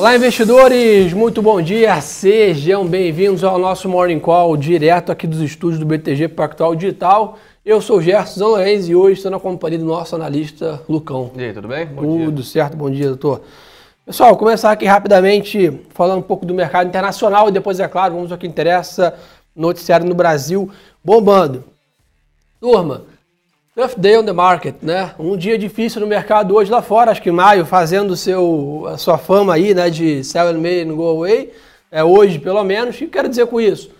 Olá, 0.00 0.16
investidores! 0.16 1.12
Muito 1.12 1.42
bom 1.42 1.60
dia! 1.60 2.00
Sejam 2.00 2.86
bem-vindos 2.86 3.44
ao 3.44 3.58
nosso 3.58 3.86
Morning 3.86 4.18
Call, 4.18 4.56
direto 4.56 5.12
aqui 5.12 5.26
dos 5.26 5.42
estúdios 5.42 5.78
do 5.78 5.84
BTG 5.84 6.28
Pactual 6.28 6.74
Digital. 6.74 7.36
Eu 7.62 7.82
sou 7.82 7.98
o 7.98 8.02
Gerson 8.02 8.40
Zanlorenz 8.40 8.88
e 8.88 8.94
hoje 8.94 9.18
estou 9.18 9.30
na 9.30 9.38
companhia 9.38 9.78
do 9.78 9.84
nosso 9.84 10.16
analista 10.16 10.80
Lucão. 10.88 11.30
E 11.36 11.44
aí, 11.44 11.52
tudo 11.52 11.68
bem? 11.68 11.84
Bom 11.84 12.00
tudo 12.00 12.36
dia. 12.36 12.44
certo, 12.50 12.78
bom 12.78 12.90
dia, 12.90 13.08
doutor. 13.08 13.42
Pessoal, 14.06 14.34
começar 14.38 14.72
aqui 14.72 14.86
rapidamente 14.86 15.70
falando 15.90 16.20
um 16.20 16.22
pouco 16.22 16.46
do 16.46 16.54
mercado 16.54 16.88
internacional 16.88 17.50
e 17.50 17.52
depois, 17.52 17.78
é 17.78 17.86
claro, 17.86 18.14
vamos 18.14 18.32
ao 18.32 18.38
que 18.38 18.46
interessa, 18.46 19.12
noticiário 19.54 20.06
no 20.06 20.14
Brasil 20.14 20.70
bombando. 21.04 21.62
Turma, 22.58 23.04
Tough 23.80 23.96
day 23.96 24.14
on 24.18 24.26
the 24.26 24.32
market, 24.34 24.74
né? 24.82 25.14
Um 25.18 25.38
dia 25.38 25.56
difícil 25.56 26.02
no 26.02 26.06
mercado 26.06 26.54
hoje 26.54 26.70
lá 26.70 26.82
fora, 26.82 27.12
acho 27.12 27.22
que 27.22 27.30
maio 27.30 27.64
fazendo 27.64 28.14
seu, 28.14 28.84
a 28.86 28.98
sua 28.98 29.16
fama 29.16 29.54
aí, 29.54 29.72
né, 29.72 29.88
de 29.88 30.22
sell 30.22 30.48
and 30.48 30.58
May 30.58 30.82
and 30.82 30.94
go 30.94 31.08
away, 31.08 31.50
é 31.90 32.04
hoje 32.04 32.38
pelo 32.38 32.62
menos. 32.62 32.94
O 32.94 32.98
que 32.98 33.06
quero 33.06 33.26
dizer 33.26 33.46
com 33.46 33.58
isso? 33.58 33.90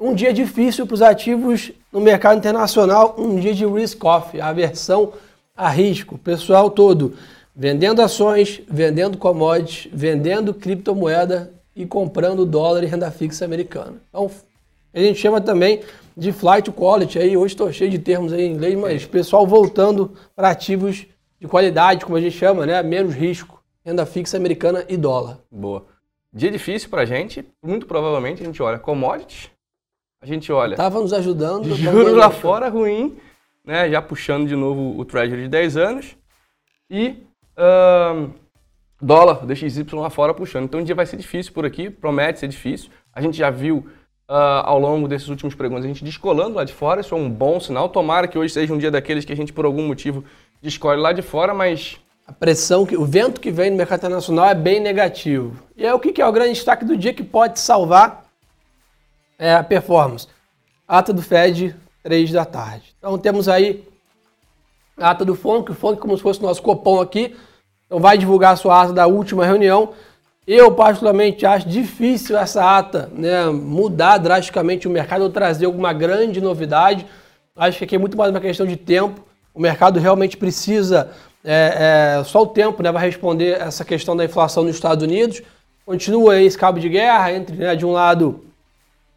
Um 0.00 0.14
dia 0.14 0.32
difícil 0.32 0.86
para 0.86 0.94
os 0.94 1.02
ativos 1.02 1.70
no 1.92 2.00
mercado 2.00 2.38
internacional, 2.38 3.14
um 3.18 3.38
dia 3.38 3.52
de 3.52 3.66
risk 3.66 4.02
off, 4.06 4.40
aversão 4.40 5.12
a 5.54 5.68
risco. 5.68 6.16
Pessoal 6.16 6.70
todo 6.70 7.12
vendendo 7.54 8.00
ações, 8.00 8.62
vendendo 8.66 9.18
commodities, 9.18 9.92
vendendo 9.92 10.54
criptomoeda 10.54 11.52
e 11.74 11.84
comprando 11.84 12.46
dólar 12.46 12.84
e 12.84 12.86
renda 12.86 13.10
fixa 13.10 13.44
americana. 13.44 13.96
Então, 14.08 14.30
a 14.98 15.02
gente 15.02 15.18
chama 15.20 15.40
também 15.40 15.82
de 16.16 16.32
flight 16.32 16.70
quality. 16.70 17.18
Aí 17.18 17.36
hoje 17.36 17.54
estou 17.54 17.70
cheio 17.72 17.90
de 17.90 17.98
termos 17.98 18.32
aí 18.32 18.42
em 18.42 18.52
inglês, 18.52 18.74
mas 18.78 19.04
pessoal 19.04 19.46
voltando 19.46 20.12
para 20.34 20.50
ativos 20.50 21.06
de 21.38 21.46
qualidade, 21.46 22.04
como 22.04 22.16
a 22.16 22.20
gente 22.20 22.36
chama, 22.36 22.64
né? 22.64 22.82
Menos 22.82 23.14
risco, 23.14 23.62
renda 23.84 24.06
fixa 24.06 24.36
americana 24.36 24.84
e 24.88 24.96
dólar. 24.96 25.38
Boa. 25.50 25.86
Dia 26.32 26.50
difícil 26.50 26.88
para 26.88 27.02
a 27.02 27.04
gente, 27.04 27.44
muito 27.62 27.86
provavelmente 27.86 28.42
a 28.42 28.46
gente 28.46 28.62
olha 28.62 28.78
commodities, 28.78 29.50
a 30.20 30.26
gente 30.26 30.50
olha. 30.50 30.72
Estava 30.72 31.00
nos 31.00 31.12
ajudando. 31.12 31.74
Juros 31.74 32.14
lá 32.14 32.30
fora 32.30 32.68
ruim, 32.68 33.16
né? 33.64 33.90
Já 33.90 34.00
puxando 34.00 34.48
de 34.48 34.56
novo 34.56 34.98
o 34.98 35.04
Treasury 35.04 35.42
de 35.42 35.48
10 35.48 35.76
anos 35.76 36.16
e 36.90 37.26
uh, 37.56 38.30
dólar, 39.00 39.44
DXY 39.46 39.84
lá 39.92 40.10
fora 40.10 40.32
puxando. 40.32 40.64
Então 40.64 40.80
o 40.80 40.84
dia 40.84 40.94
vai 40.94 41.06
ser 41.06 41.16
difícil 41.16 41.52
por 41.52 41.66
aqui, 41.66 41.90
promete 41.90 42.40
ser 42.40 42.48
difícil. 42.48 42.90
A 43.12 43.20
gente 43.20 43.36
já 43.36 43.50
viu 43.50 43.86
uh, 44.28 44.64
ao 44.64 44.78
longo 44.78 45.08
desses 45.08 45.28
últimos 45.28 45.54
pregões, 45.54 45.84
a 45.84 45.88
gente 45.88 46.04
descolando 46.04 46.56
lá 46.56 46.64
de 46.64 46.72
fora, 46.72 47.00
isso 47.00 47.14
é 47.14 47.18
um 47.18 47.30
bom 47.30 47.60
sinal. 47.60 47.88
Tomara 47.88 48.28
que 48.28 48.38
hoje 48.38 48.52
seja 48.52 48.72
um 48.72 48.78
dia 48.78 48.90
daqueles 48.90 49.24
que 49.24 49.32
a 49.32 49.36
gente, 49.36 49.52
por 49.52 49.64
algum 49.64 49.86
motivo, 49.86 50.24
descolhe 50.60 51.00
lá 51.00 51.12
de 51.12 51.22
fora, 51.22 51.54
mas. 51.54 51.98
A 52.26 52.32
pressão, 52.32 52.84
que, 52.84 52.96
o 52.96 53.04
vento 53.04 53.40
que 53.40 53.52
vem 53.52 53.70
no 53.70 53.76
mercado 53.76 54.00
internacional 54.00 54.46
é 54.46 54.54
bem 54.54 54.80
negativo. 54.80 55.62
E 55.76 55.86
é 55.86 55.94
o 55.94 56.00
que 56.00 56.20
é 56.20 56.26
o 56.26 56.32
grande 56.32 56.54
destaque 56.54 56.84
do 56.84 56.96
dia 56.96 57.14
que 57.14 57.22
pode 57.22 57.60
salvar 57.60 58.24
é, 59.38 59.54
a 59.54 59.62
performance. 59.62 60.26
Ata 60.88 61.12
do 61.12 61.22
Fed, 61.22 61.76
3 62.02 62.32
da 62.32 62.44
tarde. 62.44 62.96
Então 62.98 63.16
temos 63.16 63.48
aí 63.48 63.86
a 64.96 65.10
ata 65.10 65.24
do 65.24 65.36
FONC, 65.36 65.70
o 65.70 65.74
FONC 65.74 66.00
como 66.00 66.16
se 66.16 66.22
fosse 66.22 66.40
o 66.40 66.42
nosso 66.42 66.62
copom 66.62 67.00
aqui. 67.00 67.36
Então 67.86 68.00
vai 68.00 68.18
divulgar 68.18 68.54
a 68.54 68.56
sua 68.56 68.82
ata 68.82 68.92
da 68.92 69.06
última 69.06 69.46
reunião. 69.46 69.92
Eu, 70.46 70.70
particularmente, 70.70 71.44
acho 71.44 71.68
difícil 71.68 72.38
essa 72.38 72.78
ata 72.78 73.10
né, 73.12 73.46
mudar 73.46 74.18
drasticamente 74.18 74.86
o 74.86 74.90
mercado 74.90 75.22
ou 75.22 75.30
trazer 75.30 75.66
alguma 75.66 75.92
grande 75.92 76.40
novidade. 76.40 77.04
Acho 77.56 77.78
que 77.78 77.84
aqui 77.84 77.96
é 77.96 77.98
muito 77.98 78.16
mais 78.16 78.30
uma 78.30 78.40
questão 78.40 78.64
de 78.64 78.76
tempo. 78.76 79.26
O 79.52 79.60
mercado 79.60 79.98
realmente 79.98 80.36
precisa, 80.36 81.10
é, 81.42 82.18
é, 82.20 82.24
só 82.24 82.42
o 82.42 82.46
tempo 82.46 82.80
né, 82.80 82.92
vai 82.92 83.06
responder 83.06 83.60
essa 83.60 83.84
questão 83.84 84.16
da 84.16 84.24
inflação 84.24 84.62
nos 84.62 84.76
Estados 84.76 85.02
Unidos. 85.02 85.42
Continua 85.84 86.40
esse 86.40 86.56
cabo 86.56 86.78
de 86.78 86.88
guerra 86.88 87.32
entre, 87.32 87.56
né, 87.56 87.74
de 87.74 87.84
um 87.84 87.90
lado, 87.90 88.44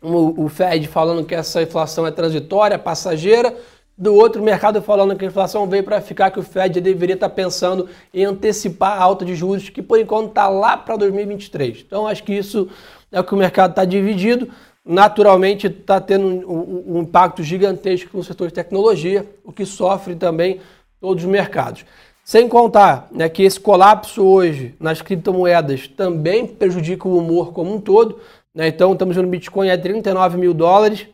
o, 0.01 0.45
o 0.45 0.49
Fed 0.49 0.87
falando 0.87 1.23
que 1.23 1.35
essa 1.35 1.61
inflação 1.61 2.07
é 2.07 2.11
transitória, 2.11 2.79
passageira, 2.79 3.55
do 3.99 4.15
outro 4.15 4.41
mercado 4.41 4.81
falando 4.81 5.13
que 5.17 5.25
a 5.25 5.27
inflação 5.27 5.67
veio 5.67 5.83
para 5.83 5.99
ficar, 5.99 6.31
que 6.31 6.39
o 6.39 6.43
Fed 6.43 6.79
deveria 6.79 7.15
estar 7.15 7.27
tá 7.27 7.35
pensando 7.35 7.89
em 8.13 8.23
antecipar 8.23 8.93
a 8.93 9.03
alta 9.03 9.25
de 9.25 9.35
juros, 9.35 9.67
que 9.67 9.81
por 9.81 9.99
enquanto 9.99 10.29
está 10.29 10.47
lá 10.47 10.77
para 10.77 10.95
2023. 10.95 11.83
Então 11.85 12.07
acho 12.07 12.23
que 12.23 12.33
isso 12.33 12.69
é 13.11 13.19
o 13.19 13.23
que 13.25 13.33
o 13.33 13.37
mercado 13.37 13.71
está 13.71 13.83
dividido. 13.83 14.49
Naturalmente 14.85 15.67
está 15.67 15.99
tendo 15.99 16.25
um, 16.49 16.95
um, 16.95 17.01
impacto 17.01 17.43
gigantesco 17.43 18.15
no 18.15 18.23
setor 18.23 18.47
de 18.47 18.53
tecnologia, 18.53 19.29
o 19.43 19.51
que 19.51 19.65
sofre 19.65 20.15
também 20.15 20.61
todos 21.01 21.25
os 21.25 21.29
mercados. 21.29 21.83
Sem 22.23 22.47
contar 22.47 23.09
né, 23.11 23.27
que 23.27 23.43
esse 23.43 23.59
colapso 23.59 24.23
hoje 24.23 24.75
nas 24.79 25.01
criptomoedas 25.01 25.89
também 25.89 26.47
prejudica 26.47 27.05
o 27.05 27.17
humor 27.17 27.51
como 27.51 27.75
um 27.75 27.81
todo. 27.81 28.21
Né? 28.55 28.69
Então 28.69 28.93
estamos 28.93 29.13
vendo 29.13 29.27
Bitcoin 29.27 29.69
a 29.69 29.77
39 29.77 30.37
mil 30.37 30.53
dólares. 30.53 31.05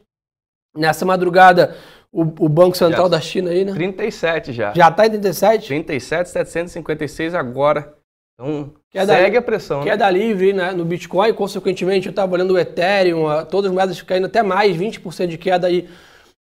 Nessa 0.78 1.06
madrugada, 1.06 1.74
o, 2.16 2.22
o 2.22 2.48
Banco 2.48 2.78
Central 2.78 3.08
já, 3.08 3.10
da 3.10 3.20
China 3.20 3.52
aí, 3.52 3.66
né? 3.66 3.74
37 3.74 4.54
já. 4.54 4.74
Já 4.74 4.88
está 4.88 5.06
em 5.06 5.10
37? 5.10 5.68
37, 5.68 6.30
756 6.30 7.36
agora. 7.36 7.94
Então, 8.34 8.72
queda, 8.90 9.14
segue 9.14 9.36
a 9.36 9.42
pressão. 9.42 9.80
Né? 9.80 9.92
Queda 9.92 10.06
né? 10.06 10.12
livre 10.18 10.54
né, 10.54 10.72
no 10.72 10.86
Bitcoin, 10.86 11.34
consequentemente, 11.34 12.08
eu 12.08 12.12
estava 12.12 12.34
olhando 12.34 12.54
o 12.54 12.58
Ethereum, 12.58 13.26
todas 13.50 13.70
as 13.70 13.76
moedas 13.76 14.02
caindo 14.02 14.28
até 14.28 14.42
mais, 14.42 14.78
20% 14.78 15.28
de 15.28 15.38
queda 15.38 15.68
aí. 15.68 15.90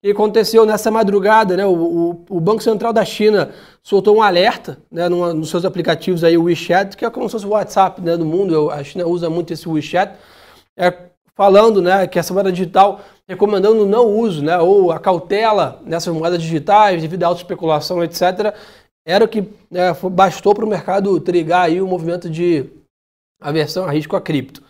E 0.02 0.10
aconteceu 0.10 0.64
nessa 0.64 0.90
madrugada, 0.90 1.54
né? 1.54 1.66
O, 1.66 1.74
o, 1.74 2.24
o, 2.30 2.40
Banco 2.40 2.62
Central 2.62 2.92
da 2.92 3.04
China 3.04 3.50
soltou 3.82 4.16
um 4.16 4.22
alerta 4.22 4.78
né, 4.90 5.06
numa, 5.08 5.34
nos 5.34 5.50
seus 5.50 5.66
aplicativos 5.66 6.24
aí, 6.24 6.38
o 6.38 6.44
WeChat, 6.44 6.96
que 6.96 7.04
é 7.04 7.10
como 7.10 7.28
se 7.28 7.32
fosse 7.32 7.46
o 7.46 7.50
WhatsApp 7.50 8.00
né, 8.00 8.16
do 8.16 8.24
mundo. 8.24 8.70
A 8.70 8.82
China 8.82 9.06
usa 9.06 9.28
muito 9.28 9.52
esse 9.52 9.68
WeChat. 9.68 10.14
É, 10.76 10.94
falando 11.34 11.82
né, 11.82 12.06
que 12.06 12.18
essa 12.18 12.32
moeda 12.32 12.50
digital 12.50 13.00
recomendando 13.28 13.84
não 13.84 14.06
uso, 14.06 14.42
né, 14.42 14.58
ou 14.58 14.90
a 14.90 14.98
cautela 14.98 15.80
nessas 15.84 16.14
moedas 16.14 16.40
digitais 16.40 17.02
devido 17.02 17.24
à 17.24 17.32
especulação, 17.32 18.02
etc., 18.02 18.54
era 19.06 19.24
o 19.24 19.28
que 19.28 19.42
né, 19.70 19.92
bastou 20.10 20.54
para 20.54 20.64
o 20.64 20.68
mercado 20.68 21.18
trigar 21.20 21.66
aí 21.66 21.80
o 21.80 21.86
movimento 21.86 22.28
de 22.28 22.66
aversão 23.40 23.86
a 23.86 23.90
risco 23.90 24.16
a 24.16 24.20
cripto. 24.20 24.62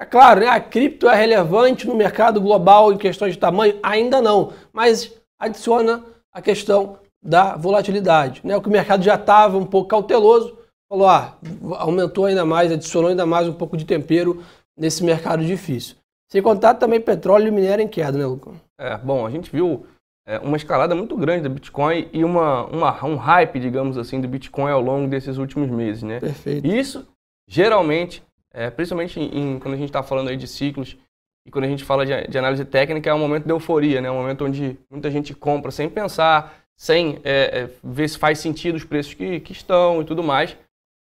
É 0.00 0.04
claro, 0.04 0.40
né, 0.40 0.48
a 0.48 0.60
cripto 0.60 1.08
é 1.08 1.14
relevante 1.14 1.86
no 1.86 1.94
mercado 1.94 2.40
global 2.40 2.92
em 2.92 2.98
questões 2.98 3.34
de 3.34 3.38
tamanho? 3.38 3.78
Ainda 3.82 4.22
não, 4.22 4.52
mas 4.72 5.12
adiciona 5.38 6.04
a 6.32 6.40
questão 6.40 6.98
da 7.22 7.56
volatilidade. 7.56 8.40
Né? 8.44 8.56
O 8.56 8.62
que 8.62 8.68
o 8.68 8.72
mercado 8.72 9.02
já 9.02 9.16
estava 9.16 9.58
um 9.58 9.66
pouco 9.66 9.88
cauteloso, 9.88 10.56
falou, 10.88 11.08
ah, 11.08 11.36
aumentou 11.78 12.26
ainda 12.26 12.44
mais, 12.44 12.72
adicionou 12.72 13.10
ainda 13.10 13.26
mais 13.26 13.48
um 13.48 13.52
pouco 13.52 13.76
de 13.76 13.84
tempero 13.84 14.42
nesse 14.78 15.02
mercado 15.02 15.44
difícil. 15.44 15.96
Sem 16.28 16.42
contar 16.42 16.74
também 16.74 17.00
petróleo 17.00 17.48
e 17.48 17.50
minério 17.50 17.82
em 17.82 17.88
queda, 17.88 18.18
né, 18.18 18.26
Lucão? 18.26 18.54
É, 18.78 18.96
bom, 18.98 19.26
a 19.26 19.30
gente 19.30 19.50
viu 19.50 19.86
é, 20.26 20.38
uma 20.40 20.58
escalada 20.58 20.94
muito 20.94 21.16
grande 21.16 21.44
do 21.44 21.50
Bitcoin 21.50 22.06
e 22.12 22.22
uma, 22.22 22.66
uma, 22.66 23.04
um 23.04 23.16
hype, 23.16 23.58
digamos 23.58 23.96
assim, 23.96 24.20
do 24.20 24.28
Bitcoin 24.28 24.70
ao 24.70 24.80
longo 24.80 25.08
desses 25.08 25.38
últimos 25.38 25.70
meses, 25.70 26.02
né? 26.02 26.20
Perfeito. 26.20 26.66
Isso, 26.66 27.08
geralmente, 27.48 28.22
é, 28.52 28.68
principalmente 28.68 29.18
em, 29.18 29.54
em, 29.54 29.58
quando 29.58 29.72
a 29.72 29.78
gente 29.78 29.88
está 29.88 30.02
falando 30.02 30.28
aí 30.28 30.36
de 30.36 30.46
ciclos 30.46 30.98
e 31.46 31.50
quando 31.50 31.64
a 31.64 31.68
gente 31.68 31.82
fala 31.82 32.04
de, 32.04 32.28
de, 32.28 32.36
análise 32.36 32.62
técnica, 32.66 33.08
é 33.08 33.14
um 33.14 33.18
momento 33.18 33.44
de 33.44 33.50
euforia, 33.50 34.02
né? 34.02 34.08
É 34.08 34.10
um 34.10 34.16
momento 34.20 34.44
onde 34.44 34.78
muita 34.90 35.10
gente 35.10 35.32
compra 35.32 35.70
sem 35.70 35.88
pensar, 35.88 36.62
sem 36.76 37.20
é, 37.24 37.60
é, 37.60 37.70
ver 37.82 38.06
se 38.06 38.18
faz 38.18 38.38
sentido 38.38 38.74
os 38.74 38.84
preços 38.84 39.14
que, 39.14 39.40
que 39.40 39.52
estão 39.52 40.02
e 40.02 40.04
tudo 40.04 40.22
mais. 40.22 40.54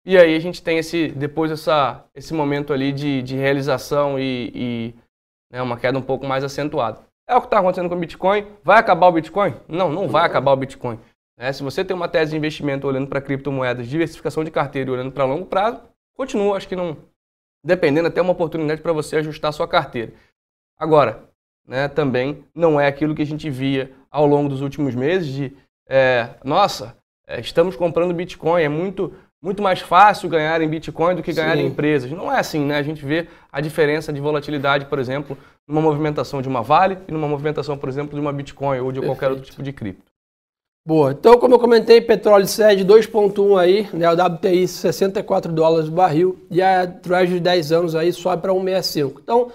E 0.05 0.19
aí 0.19 0.35
a 0.35 0.39
gente 0.39 0.61
tem 0.61 0.77
esse 0.77 1.07
depois 1.07 1.49
essa, 1.49 2.05
esse 2.13 2.31
momento 2.31 2.71
ali 2.71 2.91
de, 2.91 3.23
de 3.23 3.35
realização 3.35 4.19
e, 4.19 4.51
e 4.53 4.95
né, 5.55 5.61
uma 5.61 5.77
queda 5.77 5.97
um 5.97 6.01
pouco 6.01 6.25
mais 6.25 6.43
acentuada. 6.43 6.99
É 7.25 7.33
o 7.33 7.39
que 7.39 7.47
está 7.47 7.59
acontecendo 7.59 7.87
com 7.87 7.95
o 7.95 7.99
Bitcoin. 7.99 8.45
Vai 8.61 8.77
acabar 8.77 9.07
o 9.07 9.11
Bitcoin? 9.13 9.55
Não, 9.69 9.89
não 9.89 10.09
vai 10.09 10.25
acabar 10.25 10.51
o 10.51 10.57
Bitcoin. 10.57 10.99
É, 11.37 11.51
se 11.53 11.63
você 11.63 11.83
tem 11.83 11.95
uma 11.95 12.09
tese 12.09 12.31
de 12.31 12.37
investimento 12.37 12.85
olhando 12.85 13.07
para 13.07 13.21
criptomoedas, 13.21 13.87
diversificação 13.87 14.43
de 14.43 14.51
carteira 14.51 14.89
e 14.89 14.93
olhando 14.93 15.13
para 15.13 15.23
longo 15.23 15.45
prazo, 15.45 15.81
continua, 16.13 16.57
acho 16.57 16.67
que 16.67 16.75
não. 16.75 16.97
Dependendo, 17.63 18.09
até 18.09 18.21
uma 18.21 18.33
oportunidade 18.33 18.81
para 18.81 18.91
você 18.91 19.15
ajustar 19.15 19.49
a 19.49 19.53
sua 19.53 19.67
carteira. 19.67 20.13
Agora, 20.77 21.23
né, 21.65 21.87
também 21.87 22.43
não 22.53 22.79
é 22.79 22.87
aquilo 22.87 23.15
que 23.15 23.21
a 23.21 23.25
gente 23.25 23.49
via 23.49 23.91
ao 24.11 24.25
longo 24.25 24.49
dos 24.49 24.61
últimos 24.61 24.93
meses 24.93 25.27
de, 25.33 25.55
é, 25.87 26.31
nossa, 26.43 26.97
é, 27.25 27.39
estamos 27.39 27.77
comprando 27.77 28.13
Bitcoin, 28.13 28.61
é 28.61 28.69
muito 28.69 29.13
muito 29.45 29.61
mais 29.61 29.79
fácil 29.79 30.27
ganhar 30.27 30.59
em 30.59 30.67
Bitcoin 30.67 31.15
do 31.15 31.21
que 31.21 31.31
ganhar 31.31 31.55
Sim. 31.55 31.61
em 31.61 31.67
empresas. 31.67 32.09
Não 32.09 32.33
é 32.33 32.39
assim, 32.39 32.65
né? 32.65 32.77
A 32.77 32.81
gente 32.81 33.05
vê 33.05 33.27
a 33.51 33.61
diferença 33.61 34.11
de 34.11 34.19
volatilidade, 34.19 34.85
por 34.85 34.97
exemplo, 34.97 35.37
numa 35.67 35.81
movimentação 35.81 36.41
de 36.41 36.49
uma 36.49 36.63
Vale 36.63 36.97
e 37.07 37.11
numa 37.11 37.27
movimentação, 37.27 37.77
por 37.77 37.87
exemplo, 37.87 38.15
de 38.15 38.19
uma 38.19 38.33
Bitcoin 38.33 38.79
ou 38.79 38.91
de 38.91 38.99
Perfeito. 38.99 39.05
qualquer 39.05 39.29
outro 39.29 39.45
tipo 39.45 39.61
de 39.61 39.71
cripto. 39.71 40.03
Boa. 40.87 41.11
Então, 41.11 41.37
como 41.37 41.53
eu 41.53 41.59
comentei, 41.59 42.01
petróleo 42.01 42.47
cede 42.47 42.83
2.1 42.83 43.59
aí, 43.59 43.87
né? 43.93 44.11
O 44.11 44.13
WTI 44.13 44.67
64 44.67 45.53
dólares 45.53 45.89
o 45.89 45.91
barril 45.91 46.39
e 46.49 46.59
a 46.59 46.87
Treasury 46.87 47.35
de 47.35 47.41
10 47.41 47.71
anos 47.71 47.95
aí 47.95 48.11
sobe 48.11 48.41
para 48.41 48.51
1,65. 48.51 49.19
Então, 49.21 49.51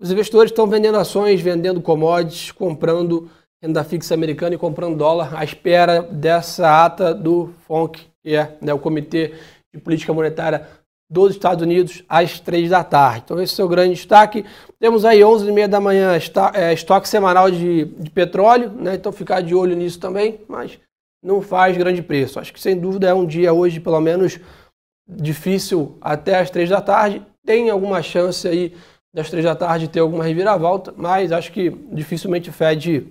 os 0.00 0.10
investidores 0.10 0.50
estão 0.50 0.66
vendendo 0.66 0.96
ações, 0.96 1.38
vendendo 1.38 1.82
commodities, 1.82 2.50
comprando 2.50 3.28
renda 3.62 3.84
fixa 3.84 4.14
americana 4.14 4.54
e 4.54 4.58
comprando 4.58 4.96
dólar 4.96 5.34
à 5.34 5.44
espera 5.44 6.00
dessa 6.00 6.84
ata 6.86 7.12
do 7.12 7.52
FONC 7.66 8.08
que 8.28 8.36
é 8.36 8.58
né, 8.60 8.74
o 8.74 8.78
Comitê 8.78 9.32
de 9.74 9.80
Política 9.80 10.12
Monetária 10.12 10.68
dos 11.10 11.30
Estados 11.30 11.62
Unidos 11.62 12.04
às 12.06 12.38
3 12.38 12.68
da 12.68 12.84
tarde. 12.84 13.22
Então 13.24 13.40
esse 13.40 13.58
é 13.58 13.64
o 13.64 13.68
grande 13.68 13.94
destaque. 13.94 14.44
Temos 14.78 15.06
aí 15.06 15.20
11h30 15.20 15.66
da 15.66 15.80
manhã 15.80 16.12
é, 16.52 16.74
estoque 16.74 17.08
semanal 17.08 17.50
de, 17.50 17.86
de 17.86 18.10
petróleo, 18.10 18.70
né? 18.70 18.96
então 18.96 19.10
ficar 19.10 19.40
de 19.40 19.54
olho 19.54 19.74
nisso 19.74 19.98
também, 19.98 20.40
mas 20.46 20.78
não 21.24 21.40
faz 21.40 21.74
grande 21.78 22.02
preço. 22.02 22.38
Acho 22.38 22.52
que 22.52 22.60
sem 22.60 22.78
dúvida 22.78 23.08
é 23.08 23.14
um 23.14 23.24
dia 23.24 23.50
hoje, 23.54 23.80
pelo 23.80 23.98
menos, 23.98 24.38
difícil 25.08 25.96
até 25.98 26.38
as 26.38 26.50
3 26.50 26.68
da 26.68 26.82
tarde. 26.82 27.24
Tem 27.46 27.70
alguma 27.70 28.02
chance 28.02 28.46
aí 28.46 28.76
das 29.14 29.30
3 29.30 29.42
da 29.42 29.56
tarde 29.56 29.88
ter 29.88 30.00
alguma 30.00 30.22
reviravolta, 30.22 30.92
mas 30.94 31.32
acho 31.32 31.50
que 31.50 31.70
dificilmente 31.70 32.50
o 32.50 32.52
Fed 32.52 33.10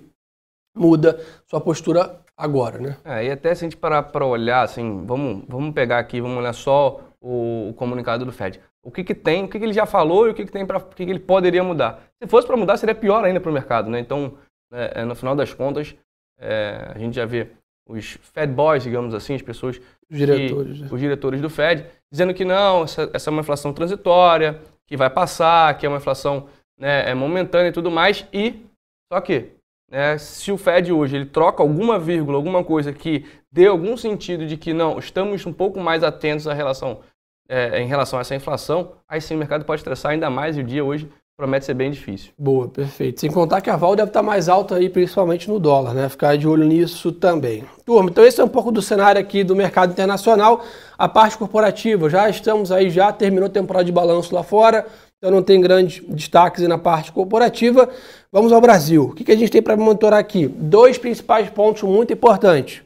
muda 0.76 1.20
sua 1.48 1.60
postura 1.60 2.20
agora, 2.38 2.78
né? 2.78 2.96
É, 3.04 3.26
e 3.26 3.30
até 3.30 3.52
se 3.54 3.64
a 3.64 3.66
gente 3.68 3.76
parar 3.76 4.04
para 4.04 4.24
olhar, 4.24 4.62
assim, 4.62 5.04
vamos, 5.04 5.44
vamos 5.48 5.74
pegar 5.74 5.98
aqui, 5.98 6.20
vamos 6.20 6.38
olhar 6.38 6.52
só 6.52 7.00
o, 7.20 7.70
o 7.70 7.74
comunicado 7.74 8.24
do 8.24 8.32
Fed. 8.32 8.60
O 8.82 8.92
que, 8.92 9.02
que 9.02 9.14
tem, 9.14 9.44
o 9.44 9.48
que, 9.48 9.58
que 9.58 9.64
ele 9.64 9.72
já 9.72 9.84
falou 9.84 10.28
e 10.28 10.30
o 10.30 10.34
que, 10.34 10.46
que 10.46 10.52
tem 10.52 10.64
para 10.64 10.78
o 10.78 10.84
que, 10.84 11.04
que 11.04 11.10
ele 11.10 11.18
poderia 11.18 11.64
mudar. 11.64 12.00
Se 12.22 12.28
fosse 12.28 12.46
para 12.46 12.56
mudar, 12.56 12.76
seria 12.76 12.94
pior 12.94 13.24
ainda 13.24 13.40
para 13.40 13.50
o 13.50 13.52
mercado, 13.52 13.90
né? 13.90 13.98
Então, 13.98 14.38
é, 14.72 15.00
é, 15.00 15.04
no 15.04 15.16
final 15.16 15.34
das 15.34 15.52
contas, 15.52 15.96
é, 16.38 16.92
a 16.94 16.98
gente 16.98 17.16
já 17.16 17.26
vê 17.26 17.48
os 17.88 18.18
Fed 18.22 18.52
Boys, 18.52 18.84
digamos 18.84 19.14
assim, 19.14 19.34
as 19.34 19.42
pessoas, 19.42 19.80
os 20.08 20.16
diretores, 20.16 20.76
que, 20.76 20.82
né? 20.82 20.88
os 20.90 21.00
diretores 21.00 21.40
do 21.40 21.50
Fed, 21.50 21.86
dizendo 22.10 22.32
que 22.32 22.44
não, 22.44 22.84
essa, 22.84 23.10
essa, 23.12 23.30
é 23.30 23.32
uma 23.32 23.40
inflação 23.40 23.72
transitória, 23.72 24.60
que 24.86 24.96
vai 24.96 25.10
passar, 25.10 25.76
que 25.76 25.84
é 25.84 25.88
uma 25.88 25.98
inflação 25.98 26.48
né, 26.78 27.10
é 27.10 27.14
momentânea 27.14 27.70
e 27.70 27.72
tudo 27.72 27.90
mais, 27.90 28.26
e 28.32 28.64
só 29.12 29.20
que 29.20 29.57
né, 29.90 30.18
se 30.18 30.52
o 30.52 30.58
Fed 30.58 30.92
hoje 30.92 31.16
ele 31.16 31.26
troca 31.26 31.62
alguma 31.62 31.98
vírgula, 31.98 32.36
alguma 32.36 32.62
coisa 32.62 32.92
que 32.92 33.24
dê 33.50 33.66
algum 33.66 33.96
sentido 33.96 34.46
de 34.46 34.56
que 34.56 34.72
não, 34.72 34.98
estamos 34.98 35.44
um 35.46 35.52
pouco 35.52 35.80
mais 35.80 36.02
atentos 36.02 36.46
à 36.46 36.52
relação, 36.52 37.00
é, 37.48 37.80
em 37.80 37.86
relação 37.86 38.18
a 38.18 38.22
essa 38.22 38.34
inflação, 38.34 38.92
aí 39.08 39.20
sim 39.20 39.34
o 39.34 39.38
mercado 39.38 39.64
pode 39.64 39.80
estressar 39.80 40.12
ainda 40.12 40.28
mais 40.28 40.56
e 40.56 40.60
o 40.60 40.64
dia 40.64 40.84
hoje 40.84 41.08
promete 41.38 41.66
ser 41.66 41.74
bem 41.74 41.90
difícil. 41.90 42.32
Boa, 42.36 42.68
perfeito. 42.68 43.20
Sem 43.20 43.30
contar 43.30 43.60
que 43.60 43.70
a 43.70 43.76
Val 43.76 43.94
deve 43.94 44.10
estar 44.10 44.24
mais 44.24 44.48
alta 44.48 44.74
aí, 44.74 44.88
principalmente 44.88 45.48
no 45.48 45.60
dólar, 45.60 45.94
né? 45.94 46.08
Ficar 46.08 46.36
de 46.36 46.48
olho 46.48 46.64
nisso 46.64 47.12
também. 47.12 47.64
Turma, 47.86 48.10
então 48.10 48.24
esse 48.24 48.40
é 48.40 48.44
um 48.44 48.48
pouco 48.48 48.72
do 48.72 48.82
cenário 48.82 49.20
aqui 49.20 49.44
do 49.44 49.54
mercado 49.54 49.92
internacional. 49.92 50.64
A 50.98 51.08
parte 51.08 51.38
corporativa, 51.38 52.10
já 52.10 52.28
estamos 52.28 52.72
aí, 52.72 52.90
já 52.90 53.12
terminou 53.12 53.46
a 53.46 53.50
temporada 53.50 53.84
de 53.84 53.92
balanço 53.92 54.34
lá 54.34 54.42
fora, 54.42 54.84
então 55.18 55.32
não 55.32 55.42
tem 55.42 55.60
grandes 55.60 56.02
destaques 56.08 56.66
na 56.68 56.78
parte 56.78 57.10
corporativa. 57.10 57.88
Vamos 58.30 58.52
ao 58.52 58.60
Brasil. 58.60 59.04
O 59.04 59.14
que 59.14 59.30
a 59.32 59.36
gente 59.36 59.50
tem 59.50 59.60
para 59.60 59.76
monitorar 59.76 60.20
aqui? 60.20 60.46
Dois 60.46 60.96
principais 60.96 61.50
pontos 61.50 61.82
muito 61.82 62.12
importantes. 62.12 62.82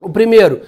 O 0.00 0.08
primeiro, 0.08 0.62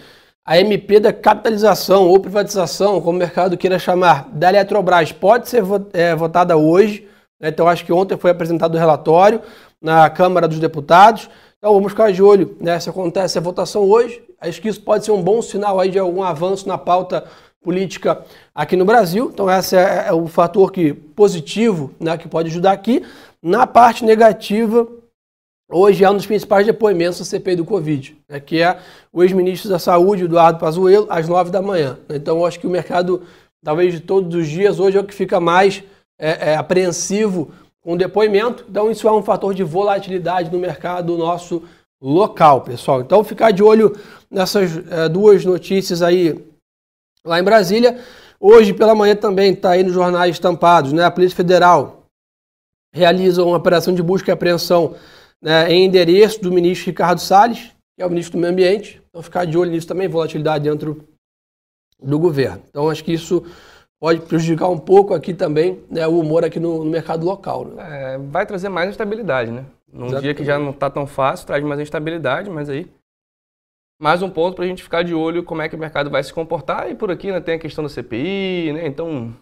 a 0.44 0.58
MP 0.58 0.98
da 0.98 1.12
capitalização 1.12 2.08
ou 2.08 2.18
privatização, 2.18 3.00
como 3.00 3.16
o 3.16 3.18
mercado 3.18 3.56
queira 3.56 3.78
chamar, 3.78 4.28
da 4.32 4.48
Eletrobras 4.48 5.12
pode 5.12 5.48
ser 5.48 5.62
é, 5.92 6.14
votada 6.14 6.56
hoje. 6.56 7.08
Né? 7.40 7.50
Então, 7.50 7.68
acho 7.68 7.84
que 7.84 7.92
ontem 7.92 8.16
foi 8.16 8.32
apresentado 8.32 8.74
o 8.74 8.78
relatório 8.78 9.40
na 9.80 10.10
Câmara 10.10 10.48
dos 10.48 10.58
Deputados. 10.58 11.30
Então, 11.56 11.72
vamos 11.72 11.92
ficar 11.92 12.12
de 12.12 12.22
olho 12.22 12.56
né, 12.60 12.80
se 12.80 12.90
acontece 12.90 13.38
a 13.38 13.40
votação 13.40 13.82
hoje. 13.88 14.22
Acho 14.40 14.60
que 14.60 14.68
isso 14.68 14.82
pode 14.82 15.04
ser 15.04 15.12
um 15.12 15.22
bom 15.22 15.40
sinal 15.40 15.78
aí 15.78 15.88
de 15.88 15.98
algum 16.00 16.22
avanço 16.22 16.66
na 16.66 16.76
pauta 16.76 17.24
política 17.64 18.22
aqui 18.54 18.76
no 18.76 18.84
Brasil. 18.84 19.30
Então, 19.32 19.50
esse 19.50 19.74
é, 19.74 20.04
é 20.08 20.12
o 20.12 20.28
fator 20.28 20.70
que, 20.70 20.92
positivo 20.92 21.92
né, 21.98 22.16
que 22.18 22.28
pode 22.28 22.50
ajudar 22.50 22.72
aqui. 22.72 23.02
Na 23.42 23.66
parte 23.66 24.04
negativa, 24.04 24.86
hoje 25.68 26.04
é 26.04 26.10
um 26.10 26.14
dos 26.14 26.26
principais 26.26 26.66
depoimentos 26.66 27.18
da 27.18 27.24
CPI 27.24 27.56
do 27.56 27.64
Covid, 27.64 28.16
né, 28.28 28.38
que 28.38 28.60
é 28.60 28.78
o 29.10 29.22
ex-ministro 29.22 29.70
da 29.70 29.78
Saúde, 29.78 30.24
Eduardo 30.24 30.58
Pazuello, 30.58 31.06
às 31.08 31.26
nove 31.26 31.50
da 31.50 31.62
manhã. 31.62 31.98
Então, 32.10 32.44
acho 32.44 32.60
que 32.60 32.66
o 32.66 32.70
mercado, 32.70 33.22
talvez 33.64 33.94
de 33.94 34.00
todos 34.00 34.32
os 34.34 34.46
dias, 34.46 34.78
hoje 34.78 34.98
é 34.98 35.00
o 35.00 35.04
que 35.04 35.14
fica 35.14 35.40
mais 35.40 35.82
é, 36.18 36.52
é, 36.52 36.56
apreensivo 36.56 37.50
com 37.80 37.94
o 37.94 37.98
depoimento. 37.98 38.66
Então, 38.68 38.90
isso 38.90 39.08
é 39.08 39.12
um 39.12 39.22
fator 39.22 39.54
de 39.54 39.64
volatilidade 39.64 40.52
no 40.52 40.58
mercado 40.58 41.16
nosso 41.16 41.62
local, 42.00 42.60
pessoal. 42.60 43.00
Então, 43.00 43.24
ficar 43.24 43.50
de 43.50 43.62
olho 43.62 43.96
nessas 44.30 44.70
é, 44.90 45.08
duas 45.08 45.44
notícias 45.46 46.02
aí 46.02 46.38
lá 47.24 47.40
em 47.40 47.42
Brasília. 47.42 47.98
Hoje 48.38 48.74
pela 48.74 48.94
manhã 48.94 49.16
também 49.16 49.52
está 49.52 49.70
aí 49.70 49.82
nos 49.82 49.94
jornais 49.94 50.34
estampados, 50.34 50.92
né? 50.92 51.04
A 51.04 51.10
Polícia 51.10 51.36
Federal 51.36 52.04
realiza 52.92 53.42
uma 53.42 53.56
operação 53.56 53.94
de 53.94 54.02
busca 54.02 54.30
e 54.30 54.32
apreensão 54.32 54.94
né, 55.42 55.70
em 55.72 55.84
endereço 55.84 56.40
do 56.40 56.52
ministro 56.52 56.86
Ricardo 56.86 57.20
Salles, 57.20 57.72
que 57.96 58.02
é 58.02 58.06
o 58.06 58.10
ministro 58.10 58.38
do 58.38 58.40
Meio 58.40 58.52
Ambiente. 58.52 59.02
Então 59.08 59.22
ficar 59.22 59.44
de 59.44 59.56
olho 59.56 59.70
nisso 59.70 59.88
também, 59.88 60.06
volatilidade 60.06 60.64
dentro 60.64 61.02
do 62.00 62.18
governo. 62.18 62.62
Então 62.68 62.90
acho 62.90 63.02
que 63.02 63.12
isso 63.12 63.44
pode 64.00 64.20
prejudicar 64.20 64.68
um 64.68 64.78
pouco 64.78 65.14
aqui 65.14 65.32
também 65.32 65.82
né, 65.90 66.06
o 66.06 66.20
humor 66.20 66.44
aqui 66.44 66.60
no, 66.60 66.84
no 66.84 66.90
mercado 66.90 67.24
local. 67.24 67.64
Né? 67.64 68.14
É, 68.14 68.18
vai 68.18 68.44
trazer 68.44 68.68
mais 68.68 68.90
instabilidade, 68.90 69.50
né? 69.50 69.64
Num 69.90 70.06
Exatamente. 70.06 70.22
dia 70.22 70.34
que 70.34 70.44
já 70.44 70.58
não 70.58 70.70
está 70.70 70.90
tão 70.90 71.06
fácil, 71.06 71.46
traz 71.46 71.64
mais 71.64 71.80
instabilidade, 71.80 72.50
mas 72.50 72.68
aí 72.68 72.86
mais 74.00 74.22
um 74.22 74.30
ponto 74.30 74.54
para 74.54 74.64
a 74.64 74.68
gente 74.68 74.82
ficar 74.82 75.02
de 75.02 75.14
olho 75.14 75.44
como 75.44 75.62
é 75.62 75.68
que 75.68 75.76
o 75.76 75.78
mercado 75.78 76.10
vai 76.10 76.22
se 76.22 76.32
comportar. 76.32 76.90
E 76.90 76.94
por 76.94 77.10
aqui 77.10 77.30
né, 77.30 77.40
tem 77.40 77.54
a 77.54 77.58
questão 77.58 77.84
da 77.84 77.90
CPI, 77.90 78.72
né? 78.72 78.86
Então, 78.86 79.34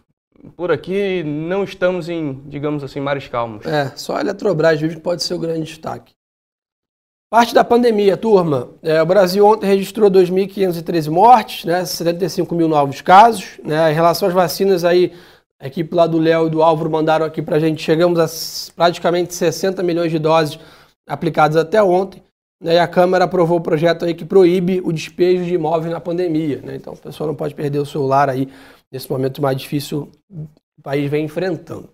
por 0.56 0.70
aqui 0.70 1.22
não 1.22 1.64
estamos 1.64 2.08
em, 2.08 2.42
digamos 2.46 2.82
assim, 2.84 3.00
mares 3.00 3.28
calmos. 3.28 3.64
É, 3.66 3.92
só 3.96 4.16
a 4.16 4.20
Eletrobras 4.20 4.80
que 4.80 5.00
pode 5.00 5.22
ser 5.22 5.34
o 5.34 5.38
grande 5.38 5.64
destaque. 5.64 6.14
Parte 7.30 7.54
da 7.54 7.64
pandemia, 7.64 8.14
turma. 8.14 8.68
É, 8.82 9.00
o 9.00 9.06
Brasil 9.06 9.46
ontem 9.46 9.66
registrou 9.66 10.10
2.513 10.10 11.08
mortes, 11.08 11.64
né, 11.64 11.82
75 11.82 12.54
mil 12.54 12.68
novos 12.68 13.00
casos. 13.00 13.58
Né, 13.64 13.90
em 13.90 13.94
relação 13.94 14.28
às 14.28 14.34
vacinas, 14.34 14.84
aí, 14.84 15.14
a 15.58 15.66
equipe 15.66 15.94
lá 15.94 16.06
do 16.06 16.18
Léo 16.18 16.48
e 16.48 16.50
do 16.50 16.62
Álvaro 16.62 16.90
mandaram 16.90 17.24
aqui 17.24 17.40
para 17.40 17.56
a 17.56 17.58
gente. 17.58 17.82
Chegamos 17.82 18.18
a 18.18 18.72
praticamente 18.74 19.34
60 19.34 19.82
milhões 19.82 20.10
de 20.10 20.18
doses 20.18 20.58
aplicadas 21.08 21.56
até 21.56 21.82
ontem. 21.82 22.22
Né, 22.62 22.74
e 22.74 22.78
a 22.78 22.86
Câmara 22.86 23.24
aprovou 23.24 23.58
o 23.58 23.60
projeto 23.60 24.04
aí 24.04 24.14
que 24.14 24.24
proíbe 24.24 24.80
o 24.84 24.92
despejo 24.92 25.44
de 25.44 25.54
imóveis 25.54 25.92
na 25.92 26.00
pandemia. 26.00 26.60
Né? 26.62 26.76
Então, 26.76 26.92
o 26.92 26.96
pessoal 26.96 27.26
não 27.26 27.34
pode 27.34 27.54
perder 27.54 27.80
o 27.80 27.86
celular 27.86 28.30
aí 28.30 28.48
nesse 28.90 29.10
momento 29.10 29.42
mais 29.42 29.56
difícil 29.56 30.08
que 30.30 30.78
o 30.78 30.82
país 30.82 31.10
vem 31.10 31.24
enfrentando. 31.24 31.90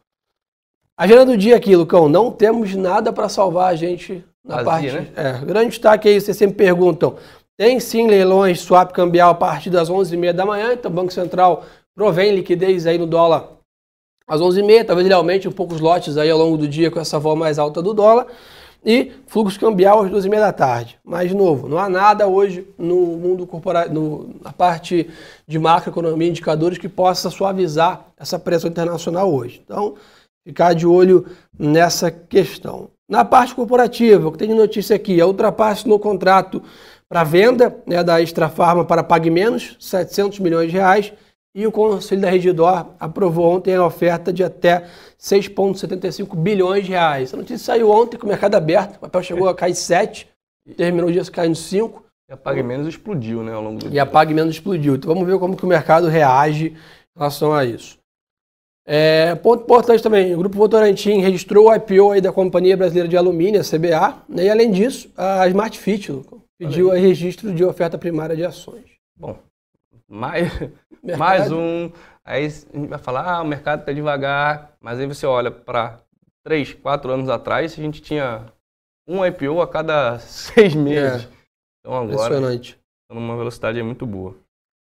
A 0.96 1.04
agenda 1.04 1.24
do 1.24 1.36
dia 1.36 1.56
aqui, 1.56 1.74
Lucão, 1.74 2.08
não 2.08 2.30
temos 2.30 2.74
nada 2.74 3.12
para 3.12 3.28
salvar 3.28 3.72
a 3.72 3.76
gente 3.76 4.22
na 4.44 4.62
Vazia, 4.62 4.92
parte... 4.92 5.10
Né? 5.10 5.12
É, 5.16 5.44
grande 5.44 5.70
destaque 5.70 6.08
aí, 6.08 6.20
vocês 6.20 6.36
sempre 6.36 6.56
perguntam. 6.56 7.16
Tem 7.56 7.80
sim 7.80 8.06
leilões 8.06 8.60
swap 8.60 8.92
cambial 8.92 9.30
a 9.30 9.34
partir 9.34 9.70
das 9.70 9.90
11h30 9.90 10.32
da 10.32 10.44
manhã, 10.44 10.72
então 10.74 10.90
o 10.90 10.94
Banco 10.94 11.12
Central 11.12 11.64
provém 11.94 12.34
liquidez 12.34 12.86
aí 12.86 12.98
no 12.98 13.06
dólar 13.06 13.48
às 14.26 14.40
11h30, 14.40 14.84
talvez 14.84 15.06
ele 15.06 15.14
aumente 15.14 15.48
um 15.48 15.52
pouco 15.52 15.74
os 15.74 15.80
lotes 15.80 16.18
aí 16.18 16.30
ao 16.30 16.38
longo 16.38 16.58
do 16.58 16.68
dia 16.68 16.90
com 16.90 17.00
essa 17.00 17.18
vol 17.18 17.34
mais 17.34 17.58
alta 17.58 17.80
do 17.80 17.94
dólar 17.94 18.26
e 18.84 19.12
fluxo 19.26 19.58
cambial 19.58 20.02
às 20.02 20.10
duas 20.10 20.24
e 20.24 20.28
meia 20.28 20.42
da 20.42 20.52
tarde. 20.52 20.98
Mas, 21.04 21.30
de 21.30 21.36
novo, 21.36 21.68
não 21.68 21.78
há 21.78 21.88
nada 21.88 22.26
hoje 22.26 22.66
no 22.78 22.96
mundo 22.96 23.46
corporativo, 23.46 24.34
na 24.42 24.52
parte 24.52 25.08
de 25.46 25.58
macroeconomia, 25.58 26.28
indicadores 26.28 26.78
que 26.78 26.88
possa 26.88 27.30
suavizar 27.30 28.06
essa 28.18 28.38
pressão 28.38 28.70
internacional 28.70 29.32
hoje. 29.32 29.60
Então, 29.64 29.94
ficar 30.46 30.74
de 30.74 30.86
olho 30.86 31.26
nessa 31.58 32.10
questão. 32.10 32.90
Na 33.08 33.24
parte 33.24 33.54
corporativa, 33.54 34.28
o 34.28 34.32
que 34.32 34.38
tem 34.38 34.48
de 34.48 34.54
notícia 34.54 34.94
aqui, 34.94 35.20
a 35.20 35.26
ultrapasse 35.26 35.88
no 35.88 35.98
contrato 35.98 36.62
para 37.08 37.24
venda 37.24 37.74
né, 37.86 38.04
da 38.04 38.20
Extra 38.20 38.48
Farma 38.48 38.84
para 38.84 39.02
Pague 39.02 39.30
Menos, 39.30 39.76
700 39.80 40.38
milhões 40.40 40.70
de 40.70 40.76
reais, 40.76 41.12
e 41.58 41.66
o 41.66 41.72
Conselho 41.72 42.20
da 42.20 42.30
Regidor 42.30 42.86
aprovou 43.00 43.56
ontem 43.56 43.74
a 43.74 43.84
oferta 43.84 44.32
de 44.32 44.44
até 44.44 44.86
6,75 45.20 46.36
bilhões 46.36 46.84
de 46.84 46.92
reais. 46.92 47.34
A 47.34 47.36
notícia 47.36 47.58
saiu 47.58 47.90
ontem 47.90 48.16
com 48.16 48.26
o 48.26 48.28
mercado 48.28 48.54
aberto, 48.54 48.94
o 48.94 49.00
papel 49.00 49.24
chegou 49.24 49.48
a 49.48 49.54
cair 49.56 49.74
7, 49.74 50.28
terminou 50.76 51.08
o 51.08 51.12
dia 51.12 51.24
caindo 51.24 51.56
5. 51.56 52.04
E 52.30 52.32
a 52.32 52.36
Pague 52.36 52.62
Menos 52.62 52.86
explodiu, 52.86 53.42
né, 53.42 53.52
ao 53.52 53.60
longo 53.60 53.80
do 53.80 53.86
e 53.86 53.88
dia. 53.88 53.96
E 53.96 53.98
a 53.98 54.06
Pague 54.06 54.32
Menos 54.32 54.54
explodiu. 54.54 54.94
Então 54.94 55.12
vamos 55.12 55.28
ver 55.28 55.36
como 55.40 55.56
que 55.56 55.64
o 55.64 55.68
mercado 55.68 56.06
reage 56.06 56.66
em 56.68 57.18
relação 57.18 57.52
a 57.52 57.64
isso. 57.64 57.98
É, 58.86 59.34
ponto 59.34 59.64
importante 59.64 60.00
também, 60.00 60.32
o 60.36 60.38
Grupo 60.38 60.56
Votorantim 60.56 61.18
registrou 61.18 61.66
o 61.66 61.74
IPO 61.74 62.20
da 62.22 62.32
Companhia 62.32 62.76
Brasileira 62.76 63.08
de 63.08 63.16
Alumínio, 63.16 63.60
a 63.60 63.64
CBA, 63.64 64.22
né, 64.28 64.44
e 64.44 64.48
além 64.48 64.70
disso, 64.70 65.10
a 65.16 65.48
Smart 65.48 65.76
Fit 65.76 66.22
pediu 66.56 66.92
aí 66.92 67.00
registro 67.00 67.52
de 67.52 67.64
oferta 67.64 67.98
primária 67.98 68.36
de 68.36 68.44
ações. 68.44 68.84
Bom, 69.18 69.36
mais, 70.08 70.50
mais 71.18 71.52
um. 71.52 71.90
Aí 72.24 72.46
a 72.46 72.48
gente 72.48 72.88
vai 72.88 72.98
falar, 72.98 73.30
ah, 73.30 73.42
o 73.42 73.46
mercado 73.46 73.80
está 73.80 73.92
devagar, 73.92 74.72
mas 74.80 74.98
aí 74.98 75.06
você 75.06 75.26
olha 75.26 75.50
para 75.50 76.00
três, 76.44 76.72
quatro 76.72 77.12
anos 77.12 77.28
atrás, 77.28 77.72
a 77.72 77.82
gente 77.82 78.00
tinha 78.00 78.46
um 79.06 79.24
IPO 79.24 79.60
a 79.60 79.68
cada 79.68 80.18
seis 80.20 80.74
meses. 80.74 81.24
É. 81.24 81.28
Então 81.80 81.94
agora 81.94 82.54
está 82.54 82.74
numa 83.12 83.36
velocidade 83.36 83.82
muito 83.82 84.06
boa. 84.06 84.36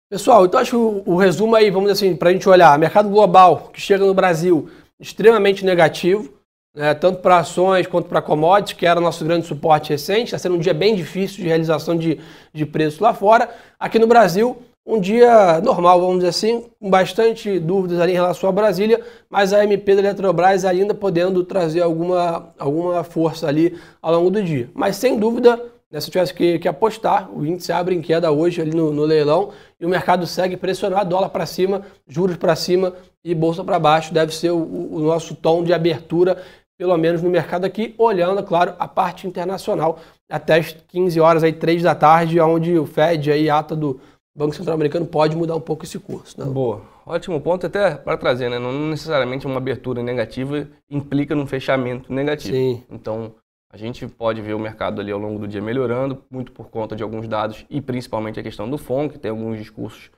Pessoal, 0.09 0.45
então 0.45 0.59
acho 0.59 0.71
que 0.71 0.77
o, 0.77 1.03
o 1.05 1.17
resumo 1.17 1.55
aí, 1.55 1.69
vamos 1.69 1.91
dizer 1.91 2.05
assim, 2.05 2.15
para 2.15 2.29
a 2.29 2.33
gente 2.33 2.47
olhar, 2.47 2.79
mercado 2.79 3.09
global 3.09 3.69
que 3.73 3.81
chega 3.81 4.05
no 4.05 4.13
Brasil 4.13 4.69
extremamente 4.99 5.65
negativo, 5.65 6.33
né, 6.73 6.93
tanto 6.93 7.21
para 7.21 7.39
ações 7.39 7.87
quanto 7.87 8.07
para 8.07 8.21
commodities, 8.21 8.77
que 8.77 8.85
era 8.85 8.99
o 8.99 9.03
nosso 9.03 9.25
grande 9.25 9.45
suporte 9.45 9.89
recente, 9.89 10.25
está 10.25 10.37
sendo 10.37 10.55
um 10.55 10.59
dia 10.59 10.73
bem 10.73 10.95
difícil 10.95 11.37
de 11.37 11.47
realização 11.47 11.97
de, 11.97 12.19
de 12.53 12.65
preços 12.65 12.99
lá 12.99 13.13
fora. 13.13 13.49
Aqui 13.79 13.99
no 13.99 14.07
Brasil, 14.07 14.61
um 14.87 15.01
dia 15.01 15.59
normal, 15.59 15.99
vamos 15.99 16.15
dizer 16.15 16.29
assim, 16.29 16.63
com 16.79 16.89
bastante 16.89 17.59
dúvidas 17.59 17.99
ali 17.99 18.13
em 18.13 18.15
relação 18.15 18.49
a 18.49 18.53
Brasília, 18.53 19.01
mas 19.29 19.51
a 19.51 19.61
MP 19.61 19.95
da 19.95 20.01
Eletrobras 20.01 20.63
ainda 20.63 20.93
podendo 20.93 21.43
trazer 21.43 21.81
alguma, 21.81 22.53
alguma 22.57 23.03
força 23.03 23.49
ali 23.49 23.77
ao 24.01 24.13
longo 24.13 24.31
do 24.31 24.41
dia. 24.41 24.69
Mas 24.73 24.95
sem 24.95 25.19
dúvida, 25.19 25.61
né, 25.91 25.99
se 25.99 26.07
eu 26.07 26.11
tivesse 26.13 26.33
que, 26.33 26.57
que, 26.57 26.69
apostar, 26.69 27.29
o 27.29 27.45
índice 27.45 27.69
abre 27.73 27.93
em 27.95 28.01
queda 28.01 28.31
hoje 28.31 28.61
ali 28.61 28.71
no, 28.71 28.93
no 28.93 29.03
leilão 29.03 29.51
e 29.77 29.85
o 29.85 29.89
mercado 29.89 30.25
segue 30.25 30.55
pressionado, 30.55 31.09
dólar 31.09 31.29
para 31.29 31.45
cima, 31.45 31.81
juros 32.07 32.37
para 32.37 32.55
cima 32.55 32.93
e 33.21 33.35
bolsa 33.35 33.65
para 33.65 33.77
baixo. 33.77 34.13
Deve 34.13 34.33
ser 34.33 34.51
o, 34.51 34.57
o 34.57 34.99
nosso 35.01 35.35
tom 35.35 35.65
de 35.65 35.73
abertura, 35.73 36.41
pelo 36.77 36.95
menos 36.95 37.21
no 37.21 37.29
mercado 37.29 37.65
aqui, 37.65 37.93
olhando, 37.97 38.41
claro, 38.41 38.73
a 38.79 38.87
parte 38.87 39.27
internacional 39.27 39.99
até 40.29 40.55
as 40.59 40.71
15 40.87 41.19
horas, 41.19 41.43
aí, 41.43 41.51
3 41.51 41.83
da 41.83 41.95
tarde, 41.95 42.39
onde 42.39 42.77
o 42.77 42.85
Fed, 42.85 43.31
aí, 43.31 43.49
ata 43.49 43.75
do 43.75 43.99
Banco 44.37 44.53
Central 44.53 44.75
Americano 44.75 45.07
pode 45.07 45.35
mudar 45.35 45.55
um 45.55 45.59
pouco 45.59 45.83
esse 45.83 45.97
curso. 45.97 46.39
Né? 46.39 46.45
Boa. 46.45 46.83
Ótimo 47.07 47.41
ponto 47.41 47.65
até 47.65 47.95
para 47.95 48.15
trazer, 48.15 48.49
né? 48.51 48.59
Não 48.59 48.71
necessariamente 48.89 49.47
uma 49.47 49.57
abertura 49.57 50.03
negativa 50.03 50.67
implica 50.87 51.33
num 51.33 51.47
fechamento 51.47 52.13
negativo. 52.13 52.55
Sim. 52.55 52.83
Então, 52.87 53.33
a 53.73 53.77
gente 53.77 54.07
pode 54.07 54.39
ver 54.39 54.53
o 54.53 54.59
mercado 54.59 55.01
ali 55.01 55.11
ao 55.11 55.17
longo 55.17 55.39
do 55.39 55.47
dia 55.47 55.59
melhorando, 55.59 56.23
muito 56.29 56.51
por 56.51 56.69
conta 56.69 56.95
de 56.95 57.01
alguns 57.01 57.27
dados 57.27 57.65
e 57.67 57.81
principalmente 57.81 58.39
a 58.39 58.43
questão 58.43 58.69
do 58.69 58.77
FOM, 58.77 59.09
que 59.09 59.17
tem 59.17 59.31
alguns 59.31 59.57
discursos 59.57 60.11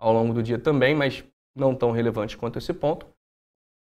ao 0.00 0.10
longo 0.10 0.32
do 0.32 0.42
dia 0.42 0.58
também, 0.58 0.94
mas 0.94 1.22
não 1.54 1.74
tão 1.74 1.90
relevantes 1.90 2.34
quanto 2.34 2.58
esse 2.58 2.72
ponto. 2.72 3.06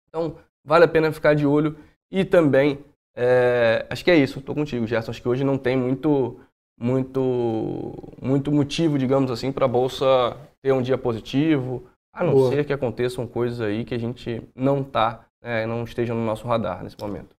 Então, 0.07 0.37
vale 0.63 0.85
a 0.85 0.87
pena 0.87 1.11
ficar 1.11 1.33
de 1.33 1.45
olho 1.45 1.75
e 2.09 2.23
também, 2.23 2.79
é, 3.17 3.85
acho 3.89 4.01
que 4.01 4.11
é 4.11 4.15
isso, 4.15 4.39
estou 4.39 4.55
contigo, 4.55 4.87
Gerson. 4.87 5.11
Acho 5.11 5.21
que 5.21 5.27
hoje 5.27 5.43
não 5.43 5.57
tem 5.57 5.75
muito 5.75 6.39
muito, 6.83 7.93
muito 8.21 8.51
motivo, 8.51 8.99
digamos 8.99 9.31
assim, 9.31 9.53
para 9.53 9.63
a 9.63 9.69
bolsa 9.69 10.35
ter 10.61 10.73
um 10.73 10.81
dia 10.81 10.97
positivo, 10.97 11.83
a 12.13 12.25
não 12.25 12.33
Boa. 12.33 12.49
ser 12.49 12.65
que 12.65 12.73
aconteçam 12.73 13.25
coisas 13.25 13.61
aí 13.61 13.85
que 13.85 13.95
a 13.95 13.97
gente 13.97 14.41
não 14.53 14.83
tá, 14.83 15.25
é, 15.41 15.65
não 15.65 15.85
esteja 15.85 16.13
no 16.13 16.25
nosso 16.25 16.45
radar 16.45 16.83
nesse 16.83 16.99
momento. 16.99 17.31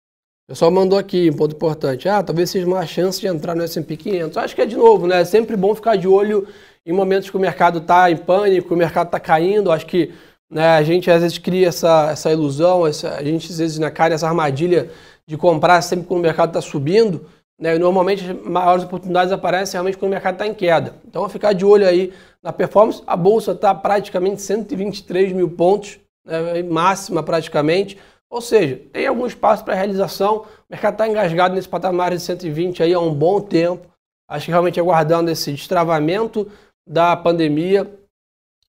O 0.46 0.48
pessoal 0.48 0.70
mandou 0.70 0.98
aqui 0.98 1.30
um 1.30 1.36
ponto 1.36 1.54
importante. 1.54 2.08
Ah, 2.08 2.22
talvez 2.22 2.50
seja 2.50 2.66
uma 2.66 2.86
chance 2.86 3.20
de 3.20 3.26
entrar 3.26 3.54
no 3.54 3.62
S&P 3.62 3.96
500. 3.96 4.36
Acho 4.38 4.54
que 4.54 4.62
é 4.62 4.66
de 4.66 4.76
novo, 4.76 5.06
né? 5.06 5.20
É 5.20 5.24
sempre 5.26 5.56
bom 5.56 5.74
ficar 5.74 5.96
de 5.96 6.08
olho 6.08 6.48
em 6.86 6.92
momentos 6.92 7.28
que 7.28 7.36
o 7.36 7.40
mercado 7.40 7.78
está 7.78 8.10
em 8.10 8.16
pânico, 8.16 8.72
o 8.72 8.76
mercado 8.76 9.08
está 9.08 9.20
caindo. 9.20 9.70
Acho 9.70 9.86
que 9.86 10.12
né, 10.50 10.68
a 10.68 10.82
gente 10.82 11.10
às 11.10 11.22
vezes 11.22 11.36
cria 11.36 11.68
essa, 11.68 12.10
essa 12.10 12.32
ilusão, 12.32 12.86
essa, 12.86 13.14
a 13.14 13.22
gente 13.22 13.50
às 13.50 13.58
vezes 13.58 13.78
né, 13.78 13.90
cai 13.90 14.08
nessa 14.08 14.26
armadilha 14.26 14.90
de 15.26 15.36
comprar 15.36 15.80
sempre 15.82 16.06
quando 16.06 16.20
o 16.20 16.22
mercado 16.22 16.48
está 16.48 16.60
subindo. 16.62 17.26
Né? 17.60 17.78
Normalmente 17.78 18.28
as 18.28 18.36
maiores 18.42 18.84
oportunidades 18.84 19.32
aparecem 19.32 19.74
realmente 19.74 19.96
quando 19.96 20.10
o 20.10 20.14
mercado 20.14 20.34
está 20.34 20.46
em 20.46 20.54
queda. 20.54 20.96
Então, 21.06 21.28
ficar 21.28 21.52
de 21.52 21.64
olho 21.64 21.86
aí 21.86 22.12
na 22.42 22.52
performance. 22.52 23.02
A 23.06 23.16
bolsa 23.16 23.52
está 23.52 23.74
praticamente 23.74 24.42
123 24.42 25.32
mil 25.32 25.50
pontos, 25.50 25.98
né? 26.24 26.62
máxima 26.62 27.22
praticamente. 27.22 27.98
Ou 28.28 28.40
seja, 28.40 28.80
tem 28.92 29.06
algum 29.06 29.26
espaço 29.26 29.64
para 29.64 29.74
realização. 29.74 30.38
O 30.38 30.46
mercado 30.68 30.94
está 30.94 31.08
engasgado 31.08 31.54
nesse 31.54 31.68
patamar 31.68 32.10
de 32.10 32.20
120 32.20 32.82
aí 32.82 32.92
há 32.92 32.98
um 32.98 33.14
bom 33.14 33.40
tempo. 33.40 33.88
Acho 34.28 34.46
que 34.46 34.50
realmente 34.50 34.80
aguardando 34.80 35.30
esse 35.30 35.52
destravamento 35.52 36.50
da 36.86 37.16
pandemia 37.16 37.98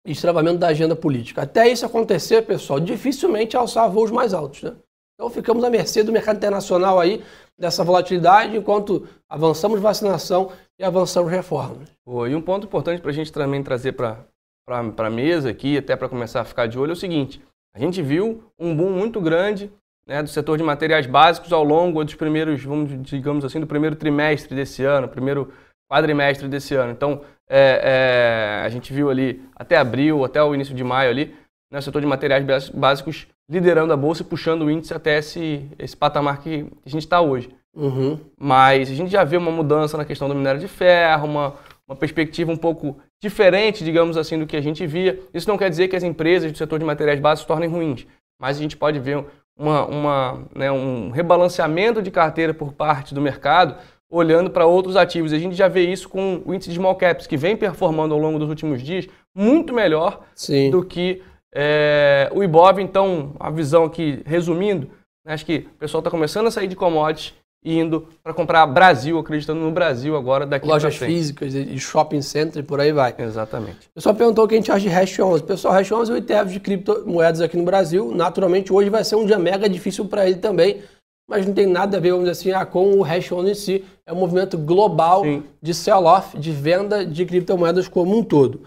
e 0.06 0.12
destravamento 0.12 0.60
da 0.60 0.68
agenda 0.68 0.96
política. 0.96 1.42
Até 1.42 1.68
isso 1.68 1.86
acontecer, 1.86 2.44
pessoal, 2.44 2.80
dificilmente 2.80 3.58
alçar 3.58 3.89
voos 3.89 4.12
mais 4.12 4.34
altos. 4.34 4.62
Né? 4.62 4.75
Então 5.15 5.29
ficamos 5.29 5.63
à 5.63 5.69
mercê 5.69 6.03
do 6.03 6.12
mercado 6.12 6.38
internacional 6.38 7.00
aí, 7.00 7.24
dessa 7.57 7.84
volatilidade, 7.84 8.57
enquanto 8.57 9.07
avançamos 9.29 9.79
vacinação 9.79 10.51
e 10.77 10.84
avançamos 10.84 11.31
reformas. 11.31 11.89
E 12.05 12.36
um 12.36 12.41
ponto 12.41 12.67
importante 12.67 13.01
para 13.01 13.12
a 13.12 13.13
gente 13.13 13.31
também 13.31 13.63
trazer 13.63 13.93
para 13.93 14.27
a 14.67 15.10
mesa 15.10 15.50
aqui, 15.50 15.77
até 15.77 15.95
para 15.95 16.10
começar 16.10 16.41
a 16.41 16.45
ficar 16.45 16.67
de 16.67 16.77
olho, 16.77 16.91
é 16.91 16.93
o 16.93 16.98
seguinte: 16.98 17.41
a 17.74 17.79
gente 17.79 18.01
viu 18.01 18.43
um 18.60 18.75
boom 18.75 18.91
muito 18.91 19.22
grande 19.22 19.72
né, 20.07 20.22
do 20.22 20.29
setor 20.29 20.57
de 20.57 20.63
materiais 20.63 21.07
básicos 21.07 21.51
ao 21.51 21.63
longo 21.63 22.03
dos 22.03 22.15
primeiros, 22.15 22.63
vamos 22.63 22.91
digamos 23.03 23.43
assim, 23.45 23.60
do 23.60 23.67
primeiro 23.67 23.95
trimestre 23.95 24.55
desse 24.55 24.84
ano, 24.84 25.07
primeiro 25.07 25.51
quadrimestre 25.89 26.48
desse 26.48 26.75
ano. 26.75 26.91
Então, 26.91 27.22
é, 27.50 28.60
é, 28.62 28.65
a 28.65 28.69
gente 28.69 28.91
viu 28.93 29.10
ali 29.10 29.41
até 29.55 29.77
abril, 29.77 30.25
até 30.25 30.43
o 30.43 30.53
início 30.53 30.75
de 30.75 30.84
maio 30.84 31.10
ali, 31.10 31.36
né, 31.72 31.79
o 31.79 31.81
setor 31.81 32.01
de 32.01 32.07
materiais 32.07 32.69
básicos 32.69 33.27
liderando 33.50 33.94
a 33.94 33.98
bolsa 33.98 34.22
e 34.22 34.25
puxando 34.25 34.64
o 34.64 34.72
índice 34.72 34.94
até 34.94 35.18
esse, 35.18 35.66
esse 35.78 35.96
patamar 35.96 36.42
que 36.42 36.66
a 36.86 36.90
gente 36.90 37.04
está 37.04 37.22
hoje. 37.22 37.50
Uhum. 37.75 38.20
Mas 38.40 38.90
a 38.90 38.94
gente 38.94 39.12
já 39.12 39.24
vê 39.24 39.38
uma 39.38 39.52
mudança 39.52 39.98
na 39.98 40.06
questão 40.06 40.28
do 40.28 40.36
minério 40.36 40.60
de 40.60 40.68
ferro, 40.68 41.28
uma, 41.28 41.54
uma 41.88 41.96
perspectiva 41.96 42.52
um 42.52 42.58
pouco 42.58 42.98
diferente, 43.22 43.84
digamos 43.84 44.18
assim, 44.18 44.40
do 44.40 44.48
que 44.48 44.56
a 44.56 44.62
gente 44.62 44.86
via. 44.88 45.20
Isso 45.34 45.48
não 45.48 45.58
quer 45.58 45.70
dizer 45.70 45.88
que 45.88 45.96
as 45.96 46.04
empresas 46.04 46.52
do 46.52 46.58
setor 46.58 46.80
de 46.80 46.86
materiais 46.86 47.20
básicos 47.20 47.42
se 47.42 47.48
tornem 47.48 47.70
ruins, 47.70 48.08
mas 48.40 48.58
a 48.58 48.62
gente 48.62 48.78
pode 48.78 49.00
ver 49.00 49.24
uma, 49.58 49.86
uma, 49.86 50.48
né, 50.56 50.72
um 50.72 51.12
rebalanceamento 51.12 52.02
de 52.02 52.12
carteira 52.12 52.54
por 52.54 52.74
parte 52.74 53.14
do 53.14 53.22
mercado, 53.22 53.75
olhando 54.10 54.50
para 54.50 54.66
outros 54.66 54.96
ativos. 54.96 55.34
A 55.34 55.40
gente 55.40 55.56
já 55.56 55.68
vê 55.68 55.82
isso 55.82 56.10
com 56.10 56.42
o 56.46 56.54
índice 56.54 56.70
de 56.70 56.75
small 56.75 56.96
caps, 56.96 57.28
que 57.28 57.38
vem 57.38 57.56
performando 57.56 58.14
ao 58.14 58.20
longo 58.20 58.40
dos 58.40 58.50
últimos 58.50 58.82
dias 58.82 59.08
muito 59.34 59.74
melhor 59.74 60.22
Sim. 60.34 60.70
do 60.72 60.84
que 60.84 61.22
é, 61.57 62.29
o 62.33 62.43
Ibov, 62.43 62.79
então, 62.79 63.31
a 63.39 63.50
visão 63.50 63.85
aqui, 63.85 64.21
resumindo, 64.25 64.89
né, 65.25 65.33
acho 65.33 65.45
que 65.45 65.67
o 65.75 65.79
pessoal 65.79 66.00
está 66.00 66.12
começando 66.12 66.47
a 66.47 66.51
sair 66.51 66.67
de 66.67 66.75
commodities 66.75 67.33
e 67.63 67.79
indo 67.79 68.07
para 68.21 68.33
comprar 68.33 68.67
Brasil, 68.67 69.17
acreditando 69.17 69.62
no 69.62 69.71
Brasil 69.71 70.15
agora 70.17 70.45
daqui 70.45 70.67
Lojas 70.67 70.97
físicas 70.97 71.55
e 71.55 71.79
shopping 71.79 72.21
center 72.21 72.62
e 72.62 72.63
por 72.63 72.79
aí 72.79 72.91
vai. 72.91 73.15
Exatamente. 73.17 73.88
O 73.88 73.93
pessoal 73.95 74.13
perguntou 74.13 74.45
o 74.45 74.47
que 74.47 74.53
a 74.53 74.57
gente 74.57 74.71
acha 74.71 74.81
de 74.81 74.89
Hash 74.89 75.17
11. 75.17 75.43
Pessoal, 75.43 75.74
Hash 75.74 75.91
11 75.91 76.12
é 76.12 76.13
o 76.13 76.17
ETF 76.17 76.51
de 76.51 76.59
criptomoedas 76.59 77.41
aqui 77.41 77.57
no 77.57 77.63
Brasil. 77.63 78.13
Naturalmente, 78.13 78.71
hoje 78.71 78.91
vai 78.91 79.03
ser 79.03 79.15
um 79.15 79.25
dia 79.25 79.39
mega 79.39 79.67
difícil 79.67 80.05
para 80.05 80.27
ele 80.27 80.35
também, 80.35 80.83
mas 81.27 81.47
não 81.47 81.55
tem 81.55 81.65
nada 81.65 81.97
a 81.97 82.00
ver, 82.00 82.12
vamos 82.12 82.29
dizer 82.29 82.39
assim, 82.39 82.51
ah, 82.51 82.65
com 82.67 83.00
o 83.00 83.01
Hash 83.01 83.31
11 83.31 83.50
em 83.50 83.55
si. 83.55 83.85
É 84.05 84.13
um 84.13 84.17
movimento 84.17 84.59
global 84.59 85.24
Sim. 85.24 85.43
de 85.59 85.74
sell-off, 85.74 86.38
de 86.38 86.51
venda 86.51 87.03
de 87.03 87.25
criptomoedas 87.25 87.88
como 87.88 88.15
um 88.15 88.24
todo. 88.24 88.62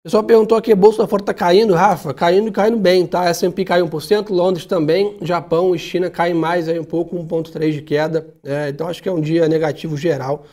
O 0.00 0.04
pessoal 0.04 0.24
perguntou 0.24 0.56
aqui, 0.56 0.72
a 0.72 0.76
Bolsa 0.76 1.02
da 1.02 1.06
Fora 1.06 1.22
está 1.22 1.34
caindo, 1.34 1.74
Rafa? 1.74 2.14
Caindo 2.14 2.48
e 2.48 2.50
caindo 2.50 2.78
bem, 2.78 3.06
tá? 3.06 3.26
S&P 3.26 3.66
caiu 3.66 3.86
1%, 3.86 4.30
Londres 4.30 4.64
também, 4.64 5.18
Japão 5.20 5.74
e 5.74 5.78
China 5.78 6.08
caem 6.08 6.32
mais 6.32 6.70
aí 6.70 6.80
um 6.80 6.84
pouco, 6.84 7.14
1,3% 7.14 7.70
de 7.70 7.82
queda. 7.82 8.26
É, 8.42 8.70
então 8.70 8.88
acho 8.88 9.02
que 9.02 9.10
é 9.10 9.12
um 9.12 9.20
dia 9.20 9.46
negativo 9.46 9.98
geral 9.98 10.46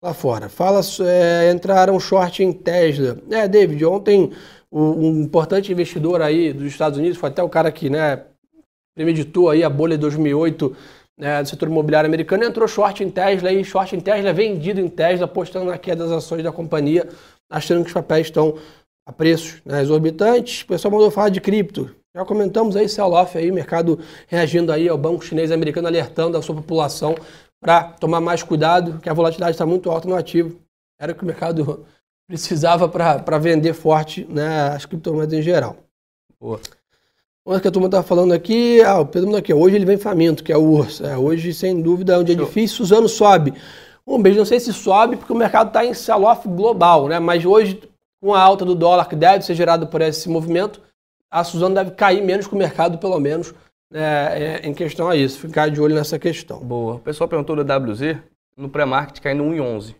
lá 0.00 0.14
fora. 0.14 0.48
Fala, 0.48 0.80
é, 1.00 1.50
entraram 1.50 1.98
short 1.98 2.44
em 2.44 2.52
Tesla. 2.52 3.18
É, 3.32 3.48
David, 3.48 3.84
ontem 3.84 4.30
um 4.70 5.22
importante 5.22 5.72
investidor 5.72 6.22
aí 6.22 6.52
dos 6.52 6.66
Estados 6.66 6.96
Unidos, 6.96 7.18
foi 7.18 7.30
até 7.30 7.42
o 7.42 7.48
cara 7.48 7.72
que, 7.72 7.90
né, 7.90 8.22
premeditou 8.94 9.50
aí 9.50 9.64
a 9.64 9.70
bolha 9.70 9.96
de 9.96 10.02
2008 10.02 10.76
né, 11.18 11.42
do 11.42 11.48
setor 11.48 11.68
imobiliário 11.68 12.06
americano, 12.06 12.44
entrou 12.44 12.68
short 12.68 13.02
em 13.02 13.10
Tesla 13.10 13.52
e 13.52 13.64
short 13.64 13.96
em 13.96 14.00
Tesla 14.00 14.32
vendido 14.32 14.80
em 14.80 14.88
Tesla, 14.88 15.24
apostando 15.24 15.66
na 15.66 15.78
queda 15.78 16.04
das 16.04 16.12
ações 16.12 16.44
da 16.44 16.52
companhia, 16.52 17.08
achando 17.50 17.82
que 17.82 17.88
os 17.88 17.92
papéis 17.92 18.28
estão 18.28 18.56
a 19.06 19.12
preços 19.12 19.60
né, 19.64 19.82
exorbitantes. 19.82 20.62
O 20.62 20.66
pessoal 20.66 20.92
mandou 20.92 21.10
falar 21.10 21.28
de 21.28 21.40
cripto. 21.40 21.94
Já 22.14 22.24
comentamos 22.24 22.76
aí, 22.76 22.88
sell-off 22.88 23.36
aí, 23.36 23.50
mercado 23.50 23.98
reagindo 24.28 24.70
aí 24.70 24.88
ao 24.88 24.96
banco 24.96 25.24
chinês 25.24 25.50
americano, 25.50 25.88
alertando 25.88 26.38
a 26.38 26.42
sua 26.42 26.54
população 26.54 27.14
para 27.60 27.84
tomar 27.84 28.20
mais 28.20 28.42
cuidado, 28.42 29.00
que 29.00 29.08
a 29.08 29.14
volatilidade 29.14 29.52
está 29.52 29.66
muito 29.66 29.90
alta 29.90 30.08
no 30.08 30.14
ativo. 30.14 30.60
Era 30.98 31.12
o 31.12 31.14
que 31.14 31.24
o 31.24 31.26
mercado 31.26 31.84
precisava 32.28 32.88
para 32.88 33.38
vender 33.38 33.74
forte 33.74 34.24
né, 34.28 34.68
as 34.68 34.86
criptomoedas 34.86 35.34
em 35.34 35.42
geral. 35.42 35.76
Boa. 36.40 36.60
Uma 37.46 37.60
que 37.60 37.68
a 37.68 37.70
turma 37.70 37.88
está 37.88 38.02
falando 38.02 38.32
aqui, 38.32 38.80
ah, 38.82 39.00
o 39.00 39.06
Pedro 39.06 39.36
aqui, 39.36 39.52
hoje 39.52 39.76
ele 39.76 39.84
vem 39.84 39.98
faminto, 39.98 40.42
que 40.42 40.50
é 40.50 40.56
o 40.56 40.62
urso. 40.62 41.04
É, 41.04 41.18
hoje, 41.18 41.52
sem 41.52 41.82
dúvida, 41.82 42.14
é 42.14 42.18
um 42.18 42.24
dia 42.24 42.36
Show. 42.36 42.46
difícil, 42.46 42.76
Suzano 42.78 43.08
sobe. 43.08 43.52
Um 44.06 44.20
beijo, 44.20 44.38
não 44.38 44.46
sei 44.46 44.60
se 44.60 44.72
sobe, 44.72 45.16
porque 45.16 45.32
o 45.32 45.36
mercado 45.36 45.68
está 45.68 45.84
em 45.84 45.92
sell-off 45.92 46.48
global, 46.48 47.06
né? 47.06 47.18
Mas 47.18 47.44
hoje 47.44 47.82
com 48.24 48.32
a 48.32 48.40
alta 48.40 48.64
do 48.64 48.74
dólar 48.74 49.06
que 49.06 49.14
deve 49.14 49.44
ser 49.44 49.54
gerada 49.54 49.84
por 49.84 50.00
esse 50.00 50.30
movimento, 50.30 50.80
a 51.30 51.44
Suzano 51.44 51.74
deve 51.74 51.90
cair 51.90 52.24
menos 52.24 52.46
que 52.46 52.54
o 52.54 52.56
mercado, 52.56 52.96
pelo 52.96 53.20
menos, 53.20 53.52
é, 53.92 54.60
é, 54.62 54.66
em 54.66 54.72
questão 54.72 55.10
a 55.10 55.14
isso. 55.14 55.38
Ficar 55.38 55.68
de 55.68 55.78
olho 55.78 55.94
nessa 55.94 56.18
questão. 56.18 56.58
Boa. 56.60 56.94
O 56.94 57.00
pessoal 57.00 57.28
perguntou 57.28 57.62
da 57.62 57.76
WZ, 57.76 58.16
no 58.56 58.70
pré-market 58.70 59.20
caindo 59.20 59.44
1,11. 59.44 59.94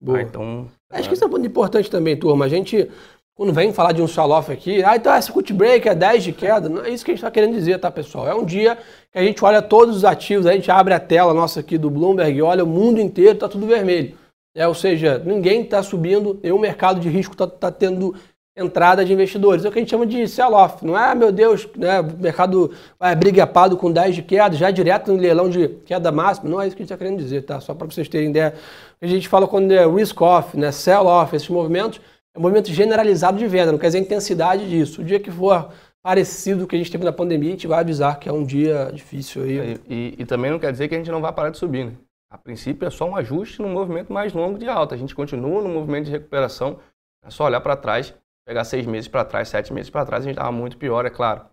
Boa. 0.00 0.18
Ah, 0.18 0.22
então, 0.22 0.66
Acho 0.90 1.08
que 1.08 1.14
isso 1.14 1.22
é 1.22 1.28
muito 1.28 1.46
importante 1.46 1.88
também, 1.88 2.16
turma. 2.16 2.46
A 2.46 2.48
gente, 2.48 2.90
quando 3.36 3.52
vem 3.52 3.72
falar 3.72 3.92
de 3.92 4.02
um 4.02 4.08
sell-off 4.08 4.50
aqui, 4.50 4.82
ah, 4.82 4.96
então 4.96 5.14
esse 5.14 5.30
cut 5.30 5.52
break 5.52 5.88
é 5.88 5.94
10 5.94 6.24
de 6.24 6.32
queda. 6.32 6.68
Não 6.68 6.84
é 6.84 6.90
isso 6.90 7.04
que 7.04 7.12
a 7.12 7.14
gente 7.14 7.20
está 7.20 7.30
querendo 7.30 7.54
dizer, 7.54 7.78
tá, 7.78 7.88
pessoal? 7.88 8.26
É 8.26 8.34
um 8.34 8.44
dia 8.44 8.78
que 9.12 9.18
a 9.18 9.22
gente 9.22 9.44
olha 9.44 9.62
todos 9.62 9.98
os 9.98 10.04
ativos, 10.04 10.44
a 10.44 10.52
gente 10.52 10.72
abre 10.72 10.92
a 10.92 10.98
tela 10.98 11.32
nossa 11.32 11.60
aqui 11.60 11.78
do 11.78 11.88
Bloomberg, 11.88 12.42
olha 12.42 12.64
o 12.64 12.66
mundo 12.66 13.00
inteiro, 13.00 13.38
tá 13.38 13.48
tudo 13.48 13.64
vermelho. 13.64 14.18
É, 14.60 14.68
ou 14.68 14.74
seja, 14.74 15.18
ninguém 15.24 15.62
está 15.62 15.82
subindo, 15.82 16.38
e 16.42 16.52
o 16.52 16.58
mercado 16.58 17.00
de 17.00 17.08
risco 17.08 17.32
está 17.32 17.46
tá 17.46 17.70
tendo 17.72 18.14
entrada 18.54 19.02
de 19.02 19.10
investidores. 19.10 19.64
É 19.64 19.68
o 19.70 19.72
que 19.72 19.78
a 19.78 19.80
gente 19.80 19.88
chama 19.88 20.04
de 20.04 20.28
sell-off. 20.28 20.84
Não 20.84 20.98
é, 20.98 21.14
meu 21.14 21.32
Deus, 21.32 21.66
né, 21.74 22.02
o 22.02 22.18
mercado 22.18 22.70
vai 22.98 23.16
brigapado 23.16 23.74
com 23.74 23.90
10 23.90 24.16
de 24.16 24.22
queda, 24.22 24.54
já 24.54 24.70
direto 24.70 25.10
no 25.10 25.18
leilão 25.18 25.48
de 25.48 25.66
queda 25.86 26.12
máxima. 26.12 26.50
Não 26.50 26.60
é 26.60 26.66
isso 26.66 26.76
que 26.76 26.82
a 26.82 26.84
gente 26.84 26.92
está 26.92 27.02
querendo 27.02 27.16
dizer, 27.16 27.40
tá? 27.46 27.58
Só 27.58 27.72
para 27.72 27.86
vocês 27.86 28.06
terem 28.06 28.28
ideia. 28.28 28.52
A 29.00 29.06
gente 29.06 29.28
fala 29.28 29.48
quando 29.48 29.72
é 29.72 29.86
risk-off, 29.86 30.54
né, 30.58 30.70
sell-off, 30.70 31.34
esses 31.34 31.48
movimentos, 31.48 31.98
é 32.34 32.38
um 32.38 32.42
movimento 32.42 32.70
generalizado 32.70 33.38
de 33.38 33.46
venda, 33.46 33.72
não 33.72 33.78
quer 33.78 33.86
dizer 33.86 33.98
a 33.98 34.02
intensidade 34.02 34.68
disso. 34.68 35.00
O 35.00 35.04
dia 35.04 35.18
que 35.18 35.30
for 35.30 35.70
parecido 36.02 36.60
com 36.60 36.64
o 36.64 36.68
que 36.68 36.76
a 36.76 36.78
gente 36.78 36.92
teve 36.92 37.04
na 37.04 37.12
pandemia, 37.12 37.48
a 37.48 37.52
gente 37.52 37.66
vai 37.66 37.80
avisar 37.80 38.20
que 38.20 38.28
é 38.28 38.32
um 38.32 38.44
dia 38.44 38.90
difícil 38.92 39.42
aí. 39.42 39.80
E, 39.88 39.94
e, 39.94 40.14
e, 40.18 40.26
também 40.26 40.50
não 40.50 40.58
quer 40.58 40.70
dizer 40.70 40.86
que 40.86 40.94
a 40.94 40.98
gente 40.98 41.10
não 41.10 41.22
vai 41.22 41.32
parar 41.32 41.48
de 41.48 41.56
subir, 41.56 41.86
né? 41.86 41.92
A 42.30 42.38
princípio 42.38 42.86
é 42.86 42.90
só 42.90 43.06
um 43.06 43.16
ajuste 43.16 43.60
no 43.60 43.68
movimento 43.68 44.12
mais 44.12 44.32
longo 44.32 44.58
de 44.58 44.68
alta. 44.68 44.94
A 44.94 44.98
gente 44.98 45.14
continua 45.14 45.62
no 45.62 45.68
movimento 45.68 46.06
de 46.06 46.12
recuperação. 46.12 46.78
É 47.24 47.30
só 47.30 47.44
olhar 47.44 47.60
para 47.60 47.76
trás, 47.76 48.14
pegar 48.46 48.64
seis 48.64 48.86
meses 48.86 49.08
para 49.08 49.24
trás, 49.24 49.48
sete 49.48 49.72
meses 49.72 49.90
para 49.90 50.06
trás, 50.06 50.24
a 50.24 50.26
gente 50.26 50.36
estava 50.36 50.52
muito 50.52 50.76
pior, 50.76 51.04
é 51.04 51.10
claro. 51.10 51.44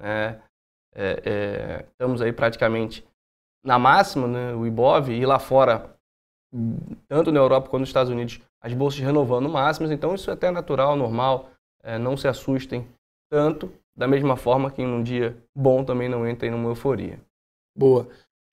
É, 0.00 0.38
é, 0.94 1.22
é, 1.24 1.86
estamos 1.90 2.20
aí 2.20 2.32
praticamente 2.32 3.06
na 3.64 3.78
máxima, 3.78 4.26
né, 4.26 4.54
o 4.54 4.66
Ibov, 4.66 5.08
e 5.10 5.24
lá 5.24 5.38
fora, 5.38 5.94
tanto 7.08 7.30
na 7.30 7.38
Europa 7.38 7.68
quanto 7.68 7.80
nos 7.80 7.88
Estados 7.88 8.10
Unidos, 8.10 8.40
as 8.60 8.72
bolsas 8.74 9.00
renovando 9.00 9.48
máximas, 9.48 9.90
então 9.90 10.14
isso 10.14 10.30
é 10.30 10.34
até 10.34 10.50
natural, 10.50 10.96
normal, 10.96 11.50
é, 11.82 11.98
não 11.98 12.16
se 12.16 12.26
assustem 12.26 12.86
tanto, 13.30 13.72
da 13.96 14.08
mesma 14.08 14.36
forma 14.36 14.70
que 14.70 14.82
em 14.82 14.86
um 14.86 15.02
dia 15.02 15.36
bom 15.56 15.84
também 15.84 16.08
não 16.08 16.28
entrem 16.28 16.50
numa 16.50 16.70
euforia. 16.70 17.20
Boa. 17.76 18.08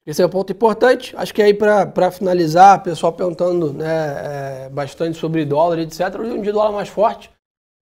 Esse 0.09 0.23
é 0.23 0.25
um 0.25 0.29
ponto 0.29 0.51
importante. 0.51 1.15
Acho 1.15 1.31
que 1.31 1.39
aí 1.39 1.53
para 1.53 2.09
finalizar, 2.09 2.81
pessoal 2.81 3.13
perguntando 3.13 3.71
né, 3.71 4.65
é, 4.65 4.69
bastante 4.69 5.19
sobre 5.19 5.45
dólar, 5.45 5.77
etc. 5.77 5.99
Hoje 6.19 6.31
um 6.31 6.41
dia 6.41 6.51
dólar 6.51 6.71
mais 6.71 6.89
forte, 6.89 7.29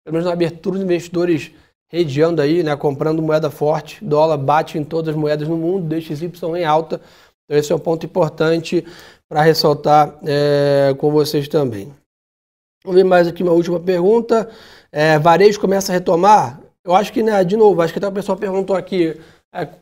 pelo 0.03 0.15
menos 0.15 0.25
na 0.25 0.33
abertura 0.33 0.75
dos 0.75 0.83
investidores 0.83 1.51
redeando 1.89 2.41
aí, 2.41 2.63
né, 2.63 2.75
comprando 2.75 3.21
moeda 3.21 3.49
forte. 3.49 4.03
Dólar 4.03 4.35
bate 4.35 4.77
em 4.77 4.83
todas 4.83 5.15
as 5.15 5.15
moedas 5.15 5.47
no 5.47 5.55
mundo, 5.55 5.87
DXY 5.87 6.29
em 6.57 6.65
alta. 6.65 6.99
Então 7.45 7.57
esse 7.57 7.71
é 7.71 7.75
um 7.75 7.79
ponto 7.79 8.05
importante 8.05 8.85
para 9.29 9.41
ressaltar 9.41 10.13
é, 10.25 10.93
com 10.97 11.09
vocês 11.09 11.47
também. 11.47 11.95
Vamos 12.83 13.01
ver 13.01 13.05
mais 13.05 13.25
aqui 13.29 13.41
uma 13.41 13.53
última 13.53 13.79
pergunta. 13.79 14.49
É, 14.91 15.17
varejo 15.17 15.61
começa 15.61 15.93
a 15.93 15.95
retomar? 15.95 16.59
Eu 16.83 16.93
acho 16.93 17.11
que, 17.13 17.23
né, 17.23 17.41
de 17.45 17.55
novo, 17.55 17.81
acho 17.81 17.93
que 17.93 17.99
até 17.99 18.07
o 18.09 18.11
pessoal 18.11 18.37
perguntou 18.37 18.75
aqui, 18.75 19.09
é, 19.09 19.17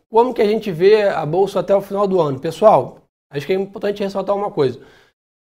como 0.10 0.34
que 0.34 0.42
a 0.42 0.48
gente 0.48 0.72
vê 0.72 1.04
a 1.04 1.26
Bolsa 1.26 1.60
até 1.60 1.76
o 1.76 1.82
final 1.82 2.08
do 2.08 2.20
ano? 2.20 2.40
Pessoal, 2.40 3.00
acho 3.30 3.46
que 3.46 3.54
é 3.54 3.56
importante 3.56 4.04
ressaltar 4.04 4.36
uma 4.36 4.52
coisa. 4.52 4.80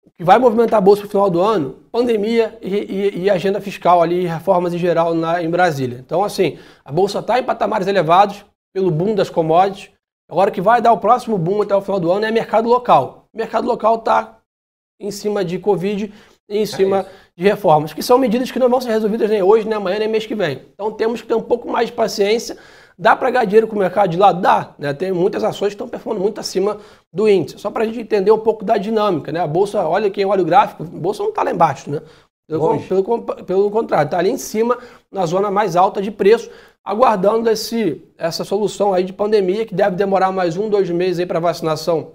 O 0.06 0.12
que 0.12 0.24
vai 0.24 0.38
movimentar 0.38 0.78
a 0.78 0.82
Bolsa 0.82 1.04
no 1.04 1.10
final 1.10 1.30
do 1.30 1.42
ano, 1.42 1.80
pandemia 1.92 2.58
e, 2.62 2.76
e, 2.76 3.20
e 3.24 3.30
agenda 3.30 3.62
fiscal 3.62 4.02
ali, 4.02 4.26
reformas 4.26 4.74
em 4.74 4.78
geral 4.78 5.14
na, 5.14 5.42
em 5.42 5.50
Brasília. 5.50 6.00
Então, 6.00 6.24
assim, 6.24 6.60
a 6.84 6.92
Bolsa 6.92 7.20
está 7.20 7.40
em 7.40 7.44
patamares 7.44 7.88
elevados 7.88 8.46
pelo 8.74 8.92
boom 8.92 9.16
das 9.16 9.30
commodities. 9.30 9.92
Agora, 10.30 10.50
o 10.50 10.54
que 10.54 10.62
vai 10.62 10.82
dar 10.82 10.92
o 10.92 10.98
próximo 10.98 11.38
boom 11.38 11.62
até 11.62 11.76
o 11.76 11.82
final 11.82 12.00
do 12.00 12.12
ano 12.12 12.26
é 12.26 12.32
mercado 12.32 12.68
local. 12.68 13.28
O 13.34 13.38
mercado 13.38 13.68
local 13.68 13.96
está 13.96 14.40
em 15.00 15.12
cima 15.12 15.44
de 15.44 15.60
Covid 15.60 16.14
e 16.50 16.58
em 16.58 16.66
cima 16.66 17.00
é 17.00 17.06
de 17.36 17.44
reformas, 17.44 17.94
que 17.94 18.04
são 18.04 18.18
medidas 18.18 18.52
que 18.52 18.60
não 18.60 18.70
vão 18.70 18.80
ser 18.80 18.90
resolvidas 18.90 19.30
nem 19.30 19.42
hoje, 19.42 19.68
nem 19.68 19.76
amanhã, 19.76 20.00
nem 20.00 20.08
mês 20.08 20.26
que 20.26 20.36
vem. 20.36 20.62
Então 20.74 20.92
temos 20.92 21.22
que 21.22 21.28
ter 21.28 21.36
um 21.36 21.42
pouco 21.42 21.70
mais 21.70 21.88
de 21.88 21.94
paciência. 21.94 22.58
Dá 22.98 23.16
para 23.16 23.30
ganhar 23.30 23.46
dinheiro 23.46 23.68
com 23.68 23.76
o 23.76 23.80
mercado 23.80 24.10
de 24.10 24.18
lado? 24.18 24.42
Dá. 24.42 24.74
Né? 24.78 24.94
Tem 24.94 25.12
muitas 25.12 25.44
ações 25.44 25.70
que 25.70 25.76
estão 25.76 25.88
performando 25.88 26.24
muito 26.24 26.40
acima 26.40 26.78
do 27.12 27.28
índice. 27.28 27.58
Só 27.60 27.72
para 27.72 27.84
a 27.84 27.86
gente 27.86 28.00
entender 28.00 28.32
um 28.32 28.40
pouco 28.40 28.64
da 28.64 28.78
dinâmica. 28.78 29.32
Né? 29.32 29.40
A 29.40 29.48
Bolsa, 29.48 29.88
olha 29.88 30.10
quem 30.10 30.26
olha 30.26 30.42
o 30.42 30.46
gráfico, 30.46 30.84
a 30.84 30.86
Bolsa 30.86 31.24
não 31.24 31.30
está 31.30 31.44
lá 31.44 31.52
embaixo. 31.52 31.90
Né? 31.90 32.02
Pelo, 32.48 32.80
pelo, 32.82 33.22
pelo 33.22 33.72
contrário, 33.72 34.06
está 34.06 34.20
ali 34.20 34.30
em 34.30 34.38
cima, 34.38 34.78
na 35.12 35.26
zona 35.26 35.50
mais 35.50 35.76
alta 35.76 36.02
de 36.02 36.12
preço, 36.12 36.50
aguardando 36.84 37.50
esse, 37.50 38.04
essa 38.18 38.44
solução 38.44 38.94
aí 38.94 39.04
de 39.04 39.14
pandemia, 39.14 39.66
que 39.66 39.74
deve 39.74 39.96
demorar 39.96 40.32
mais 40.32 40.58
um, 40.58 40.70
dois 40.70 40.90
meses 40.90 41.26
para 41.26 41.40
vacinação 41.40 42.12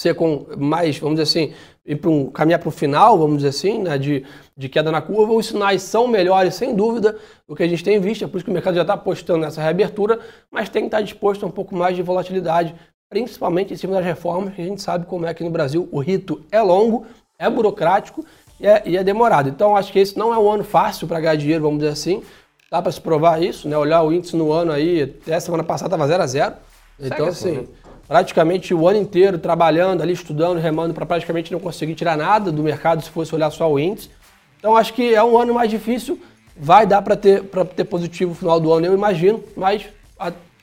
ser 0.00 0.14
com 0.14 0.46
mais, 0.56 0.98
vamos 0.98 1.20
dizer 1.20 1.24
assim, 1.24 1.54
ir 1.84 1.96
para 1.96 2.10
um, 2.10 2.30
caminhar 2.30 2.58
para 2.58 2.68
o 2.68 2.72
final, 2.72 3.18
vamos 3.18 3.38
dizer 3.38 3.48
assim, 3.48 3.82
né, 3.82 3.98
de, 3.98 4.24
de 4.56 4.68
queda 4.68 4.90
na 4.90 5.02
curva, 5.02 5.34
os 5.34 5.46
sinais 5.46 5.82
são 5.82 6.08
melhores, 6.08 6.54
sem 6.54 6.74
dúvida, 6.74 7.18
do 7.46 7.54
que 7.54 7.62
a 7.62 7.68
gente 7.68 7.84
tem 7.84 8.00
visto, 8.00 8.24
é 8.24 8.26
por 8.26 8.38
isso 8.38 8.44
que 8.46 8.50
o 8.50 8.54
mercado 8.54 8.76
já 8.76 8.80
está 8.80 8.94
apostando 8.94 9.40
nessa 9.40 9.60
reabertura, 9.60 10.18
mas 10.50 10.70
tem 10.70 10.82
que 10.82 10.86
estar 10.86 11.02
disposto 11.02 11.44
a 11.44 11.48
um 11.48 11.50
pouco 11.50 11.76
mais 11.76 11.94
de 11.94 12.02
volatilidade, 12.02 12.74
principalmente 13.10 13.74
em 13.74 13.76
cima 13.76 13.94
das 13.94 14.04
reformas, 14.04 14.54
que 14.54 14.62
a 14.62 14.64
gente 14.64 14.80
sabe 14.80 15.04
como 15.04 15.26
é 15.26 15.34
que 15.34 15.44
no 15.44 15.50
Brasil 15.50 15.86
o 15.92 16.00
rito 16.00 16.40
é 16.50 16.62
longo, 16.62 17.04
é 17.38 17.50
burocrático 17.50 18.24
e 18.58 18.66
é, 18.66 18.82
e 18.86 18.96
é 18.96 19.04
demorado. 19.04 19.50
Então, 19.50 19.76
acho 19.76 19.92
que 19.92 19.98
esse 19.98 20.16
não 20.18 20.32
é 20.32 20.38
um 20.38 20.50
ano 20.50 20.64
fácil 20.64 21.06
para 21.06 21.20
ganhar 21.20 21.36
dinheiro, 21.36 21.62
vamos 21.64 21.80
dizer 21.80 21.92
assim, 21.92 22.22
dá 22.70 22.80
para 22.80 22.92
se 22.92 23.00
provar 23.00 23.42
isso, 23.42 23.68
né, 23.68 23.76
olhar 23.76 24.02
o 24.02 24.12
índice 24.12 24.34
no 24.34 24.50
ano 24.50 24.72
aí, 24.72 25.02
até 25.02 25.38
semana 25.40 25.62
passada 25.62 25.94
estava 25.94 26.08
0 26.08 26.22
a 26.22 26.26
0 26.26 26.54
então, 27.02 27.26
assim, 27.26 27.58
assim 27.58 27.68
praticamente 28.10 28.74
o 28.74 28.88
ano 28.88 28.98
inteiro 28.98 29.38
trabalhando 29.38 30.02
ali, 30.02 30.12
estudando, 30.12 30.58
remando 30.58 30.92
para 30.92 31.06
praticamente 31.06 31.52
não 31.52 31.60
conseguir 31.60 31.94
tirar 31.94 32.16
nada 32.16 32.50
do 32.50 32.60
mercado 32.60 33.00
se 33.04 33.08
fosse 33.08 33.32
olhar 33.32 33.52
só 33.52 33.70
o 33.70 33.78
índice. 33.78 34.10
Então 34.58 34.76
acho 34.76 34.92
que 34.92 35.14
é 35.14 35.22
um 35.22 35.38
ano 35.38 35.54
mais 35.54 35.70
difícil, 35.70 36.20
vai 36.56 36.84
dar 36.84 37.02
para 37.02 37.14
ter, 37.14 37.44
ter 37.76 37.84
positivo 37.84 38.30
no 38.30 38.34
final 38.34 38.58
do 38.58 38.72
ano, 38.72 38.84
eu 38.84 38.94
imagino, 38.94 39.44
mas 39.56 39.86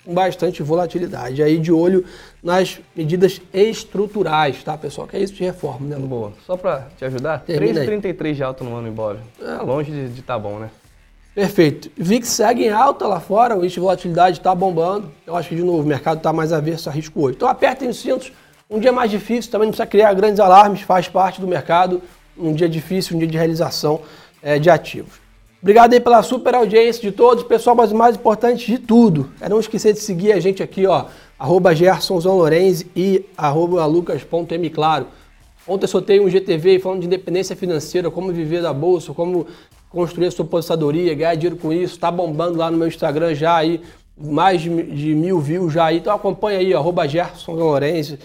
com 0.03 0.13
bastante 0.13 0.62
volatilidade. 0.62 1.41
Aí 1.41 1.57
de 1.57 1.71
olho 1.71 2.03
nas 2.43 2.81
medidas 2.93 3.41
estruturais, 3.53 4.62
tá, 4.62 4.77
pessoal? 4.77 5.07
Que 5.07 5.15
é 5.15 5.21
isso 5.21 5.33
de 5.33 5.45
reforma, 5.45 5.88
né? 5.88 5.95
Boa. 5.95 6.33
Só 6.45 6.57
para 6.57 6.89
te 6.97 7.05
ajudar, 7.05 7.45
3,33 7.47 8.33
de 8.33 8.43
alta 8.43 8.63
no 8.65 8.75
ano 8.75 8.89
embora. 8.89 9.19
É 9.41 9.63
longe 9.63 9.89
de 9.89 10.19
estar 10.19 10.33
tá 10.33 10.39
bom, 10.39 10.60
né? 10.60 10.69
Perfeito. 11.38 11.91
VIX 11.95 12.28
segue 12.28 12.65
em 12.65 12.69
alta 12.71 13.06
lá 13.06 13.19
fora, 13.19 13.56
o 13.56 13.60
índice 13.60 13.76
de 13.76 13.80
volatilidade 13.80 14.39
está 14.39 14.56
bombando. 14.56 15.12
Eu 15.23 15.36
acho 15.36 15.50
que, 15.50 15.56
de 15.56 15.62
novo, 15.62 15.84
o 15.84 15.86
mercado 15.86 16.17
está 16.17 16.34
mais 16.34 16.52
averso 16.52 16.89
a 16.89 16.91
risco 16.91 17.21
hoje. 17.21 17.36
Então 17.36 17.47
apertem 17.47 17.88
os 17.88 17.97
cintos. 17.97 18.32
Um 18.67 18.80
dia 18.80 18.91
mais 18.91 19.12
difícil, 19.12 19.52
também 19.52 19.67
não 19.67 19.71
precisa 19.71 19.86
criar 19.86 20.12
grandes 20.15 20.39
alarmes, 20.39 20.82
faz 20.82 21.08
parte 21.08 21.39
do 21.39 21.45
mercado. 21.45 22.02
Um 22.36 22.54
dia 22.54 22.67
difícil, 22.67 23.15
um 23.15 23.19
dia 23.19 23.28
de 23.28 23.38
realização 23.38 24.02
é, 24.41 24.58
de 24.58 24.67
ativos. 24.67 25.21
Obrigado 25.62 25.93
aí 25.93 26.00
pela 26.00 26.23
super 26.23 26.56
audiência 26.56 27.04
de 27.04 27.12
todos. 27.12 27.43
Pessoal, 27.43 27.76
mas 27.76 27.91
o 27.91 27.95
mais 27.95 28.15
importante 28.15 28.65
de 28.65 28.80
tudo, 28.80 29.32
é 29.39 29.47
não 29.47 29.60
esquecer 29.60 29.93
de 29.93 30.00
seguir 30.00 30.32
a 30.32 30.39
gente 30.39 30.63
aqui, 30.63 30.88
ó, 30.88 31.06
arroba 31.38 31.69
Lorenzi 32.26 32.88
e 32.95 33.23
arroba 33.38 33.86
lucas.mclaro. 33.86 35.06
Ontem 35.67 35.84
eu 35.84 35.89
soltei 35.89 36.19
um 36.19 36.30
GTV 36.30 36.80
falando 36.80 37.02
de 37.02 37.06
independência 37.06 37.56
financeira, 37.56 38.10
como 38.10 38.32
viver 38.32 38.62
da 38.63 38.73
bolsa, 38.73 39.13
como 39.13 39.45
construir 39.97 40.27
a 40.27 40.31
sua 40.31 40.45
aposentadoria, 40.45 41.15
ganhar 41.15 41.33
dinheiro 41.33 41.55
com 41.55 41.73
isso, 41.73 41.95
está 41.95 42.12
bombando 42.12 42.55
lá 42.55 42.69
no 42.69 42.77
meu 42.77 42.88
Instagram 42.88 43.33
já 43.33 43.55
aí, 43.55 43.81
mais 44.15 44.62
de, 44.62 44.69
de 44.83 45.15
mil 45.15 45.39
views 45.39 45.73
já 45.73 45.86
aí. 45.86 45.97
Então 45.97 46.13
acompanha 46.13 46.60
aí, 46.60 46.71
arroba 46.71 47.07
Gerson 47.07 47.53
Lourenço, 47.53 48.15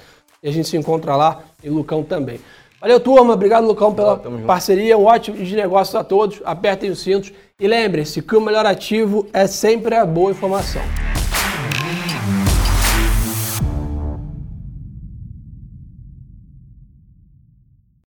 e 0.42 0.48
a 0.50 0.52
gente 0.52 0.68
se 0.68 0.76
encontra 0.76 1.16
lá, 1.16 1.40
e 1.64 1.70
Lucão 1.70 2.02
também. 2.02 2.38
Valeu, 2.78 3.00
turma. 3.00 3.32
Obrigado, 3.32 3.66
Lucão, 3.66 3.94
pela 3.94 4.18
parceria. 4.46 4.98
Um 4.98 5.04
ótimo 5.04 5.38
de 5.38 5.56
negócios 5.56 5.94
a 5.94 6.04
todos. 6.04 6.42
Apertem 6.44 6.90
os 6.90 7.00
cintos. 7.00 7.32
E 7.58 7.68
lembrem-se 7.68 8.20
que 8.20 8.34
o 8.34 8.40
melhor 8.40 8.66
ativo 8.66 9.24
é 9.32 9.46
sempre 9.46 9.94
a 9.94 10.04
boa 10.04 10.32
informação. 10.32 10.82